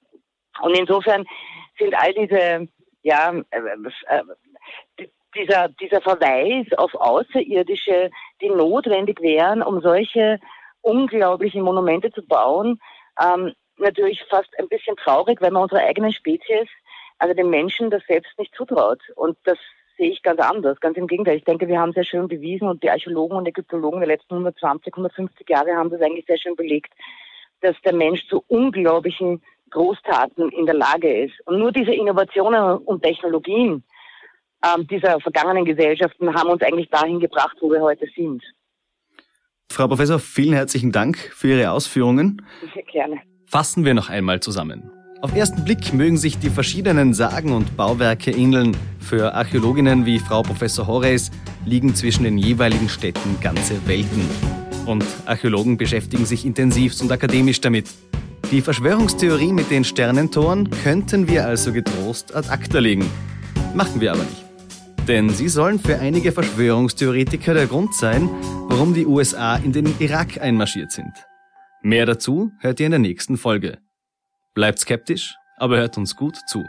Und 0.61 0.79
insofern 0.79 1.25
sind 1.79 1.95
all 1.95 2.13
diese, 2.15 2.69
ja, 3.03 3.33
äh, 3.51 3.61
äh, 4.97 5.07
dieser, 5.35 5.69
dieser 5.69 6.01
Verweis 6.01 6.67
auf 6.77 6.95
Außerirdische, 6.95 8.11
die 8.41 8.51
notwendig 8.51 9.21
wären, 9.21 9.63
um 9.63 9.81
solche 9.81 10.39
unglaublichen 10.81 11.63
Monumente 11.63 12.11
zu 12.11 12.23
bauen, 12.23 12.81
ähm, 13.21 13.53
natürlich 13.77 14.25
fast 14.25 14.49
ein 14.59 14.69
bisschen 14.69 14.97
traurig, 14.97 15.41
weil 15.41 15.51
man 15.51 15.63
unserer 15.63 15.81
eigenen 15.81 16.13
Spezies, 16.13 16.69
also 17.19 17.35
den 17.35 17.51
Menschen, 17.51 17.91
das 17.91 18.03
selbst 18.07 18.39
nicht 18.39 18.55
zutraut. 18.55 19.01
Und 19.17 19.37
das 19.45 19.59
sehe 19.97 20.11
ich 20.11 20.23
ganz 20.23 20.41
anders. 20.41 20.81
Ganz 20.81 20.97
im 20.97 21.07
Gegenteil. 21.07 21.37
Ich 21.37 21.45
denke, 21.45 21.69
wir 21.69 21.81
haben 21.81 21.93
sehr 21.93 22.05
schön 22.05 22.29
bewiesen 22.29 22.69
und 22.69 22.83
die 22.83 22.91
Archäologen 22.91 23.37
und 23.37 23.47
Ägyptologen 23.47 24.01
der 24.01 24.09
letzten 24.09 24.35
120, 24.35 24.95
150 24.95 25.49
Jahre 25.49 25.75
haben 25.75 25.91
das 25.91 26.01
eigentlich 26.01 26.27
sehr 26.27 26.39
schön 26.39 26.57
belegt, 26.57 26.93
dass 27.61 27.81
der 27.83 27.95
Mensch 27.95 28.27
zu 28.29 28.45
unglaublichen 28.47 29.43
Großtaten 29.71 30.51
in 30.51 30.67
der 30.67 30.77
Lage 30.77 31.25
ist. 31.25 31.35
Und 31.47 31.59
nur 31.59 31.73
diese 31.73 31.93
Innovationen 31.93 32.79
und 32.79 33.03
Technologien 33.03 33.83
ähm, 34.65 34.87
dieser 34.87 35.21
vergangenen 35.21 35.65
Gesellschaften 35.65 36.35
haben 36.35 36.51
uns 36.51 36.63
eigentlich 36.63 36.91
dahin 36.91 37.21
gebracht, 37.21 37.57
wo 37.61 37.71
wir 37.71 37.81
heute 37.81 38.07
sind. 38.15 38.43
Frau 39.71 39.87
Professor, 39.87 40.19
vielen 40.19 40.55
herzlichen 40.55 40.93
Dank 40.93 41.19
für 41.19 41.49
Ihre 41.49 41.71
Ausführungen. 41.71 42.43
Sehr 42.75 42.83
gerne. 42.85 43.21
Fassen 43.47 43.85
wir 43.85 43.95
noch 43.95 44.09
einmal 44.09 44.41
zusammen. 44.41 44.91
Auf 45.21 45.35
ersten 45.35 45.65
Blick 45.65 45.93
mögen 45.93 46.17
sich 46.17 46.39
die 46.39 46.49
verschiedenen 46.49 47.13
Sagen 47.13 47.53
und 47.53 47.77
Bauwerke 47.77 48.31
ähneln. 48.31 48.77
Für 49.01 49.35
Archäologinnen 49.35 50.07
wie 50.07 50.21
Frau 50.21 50.43
Professor 50.43 50.87
Horace 50.87 51.31
liegen 51.65 51.95
zwischen 51.95 52.25
den 52.25 52.39
jeweiligen 52.39 52.89
Städten 52.89 53.39
ganze 53.41 53.87
Welten. 53.89 54.29
Und 54.87 55.05
Archäologen 55.27 55.77
beschäftigen 55.77 56.25
sich 56.25 56.47
intensiv 56.47 57.01
und 57.01 57.11
akademisch 57.11 57.61
damit. 57.61 57.89
Die 58.51 58.63
Verschwörungstheorie 58.63 59.53
mit 59.53 59.71
den 59.71 59.85
Sternentoren 59.85 60.71
könnten 60.83 61.29
wir 61.29 61.47
also 61.47 61.73
getrost 61.73 62.35
ad 62.35 62.49
acta 62.49 62.79
legen. 62.79 63.11
Machen 63.75 64.01
wir 64.01 64.13
aber 64.13 64.23
nicht. 64.23 64.48
Denn 65.09 65.31
sie 65.31 65.49
sollen 65.49 65.79
für 65.79 65.99
einige 65.99 66.33
Verschwörungstheoretiker 66.33 67.55
der 67.55 67.67
Grund 67.67 67.95
sein, 67.95 68.29
warum 68.69 68.93
die 68.93 69.07
USA 69.07 69.57
in 69.57 69.73
den 69.73 69.99
Irak 69.99 70.39
einmarschiert 70.41 70.93
sind. 70.93 71.13
Mehr 71.83 72.05
dazu 72.05 72.53
hört 72.61 72.79
ihr 72.79 72.87
in 72.87 72.93
der 72.93 72.99
nächsten 72.99 73.39
Folge. 73.39 73.79
Bleibt 74.55 74.79
skeptisch, 74.81 75.35
aber 75.57 75.79
hört 75.79 75.97
uns 75.97 76.15
gut 76.15 76.37
zu. 76.47 76.63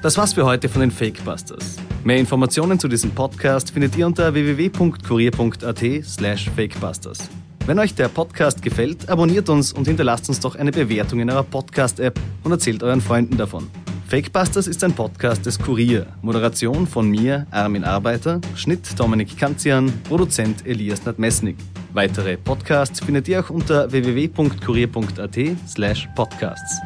Das 0.00 0.16
war's 0.16 0.32
für 0.32 0.46
heute 0.46 0.70
von 0.70 0.80
den 0.80 0.90
Fakebusters. 0.90 1.76
Mehr 2.04 2.16
Informationen 2.16 2.78
zu 2.78 2.88
diesem 2.88 3.10
Podcast 3.10 3.70
findet 3.70 3.96
ihr 3.96 4.06
unter 4.06 4.32
www.kurier.at 4.32 6.04
slash 6.04 6.50
fakebusters. 6.56 7.28
Wenn 7.66 7.78
euch 7.78 7.94
der 7.94 8.08
Podcast 8.08 8.62
gefällt, 8.62 9.08
abonniert 9.08 9.48
uns 9.48 9.72
und 9.72 9.86
hinterlasst 9.86 10.28
uns 10.28 10.40
doch 10.40 10.56
eine 10.56 10.72
Bewertung 10.72 11.20
in 11.20 11.30
eurer 11.30 11.44
Podcast-App 11.44 12.18
und 12.42 12.50
erzählt 12.50 12.82
euren 12.82 13.00
Freunden 13.00 13.36
davon. 13.36 13.70
Fakebusters 14.12 14.66
ist 14.66 14.84
ein 14.84 14.92
Podcast 14.92 15.46
des 15.46 15.58
Kurier. 15.58 16.06
Moderation 16.20 16.86
von 16.86 17.08
mir, 17.08 17.46
Armin 17.50 17.82
Arbeiter, 17.82 18.42
Schnitt 18.54 19.00
Dominik 19.00 19.38
Kanzian, 19.38 19.90
Produzent 20.06 20.66
Elias 20.66 21.06
Nadmesnik. 21.06 21.56
Weitere 21.94 22.36
Podcasts 22.36 23.00
findet 23.00 23.26
ihr 23.28 23.40
auch 23.40 23.48
unter 23.48 23.90
www.kurier.at 23.90 25.38
slash 25.66 26.10
podcasts. 26.14 26.82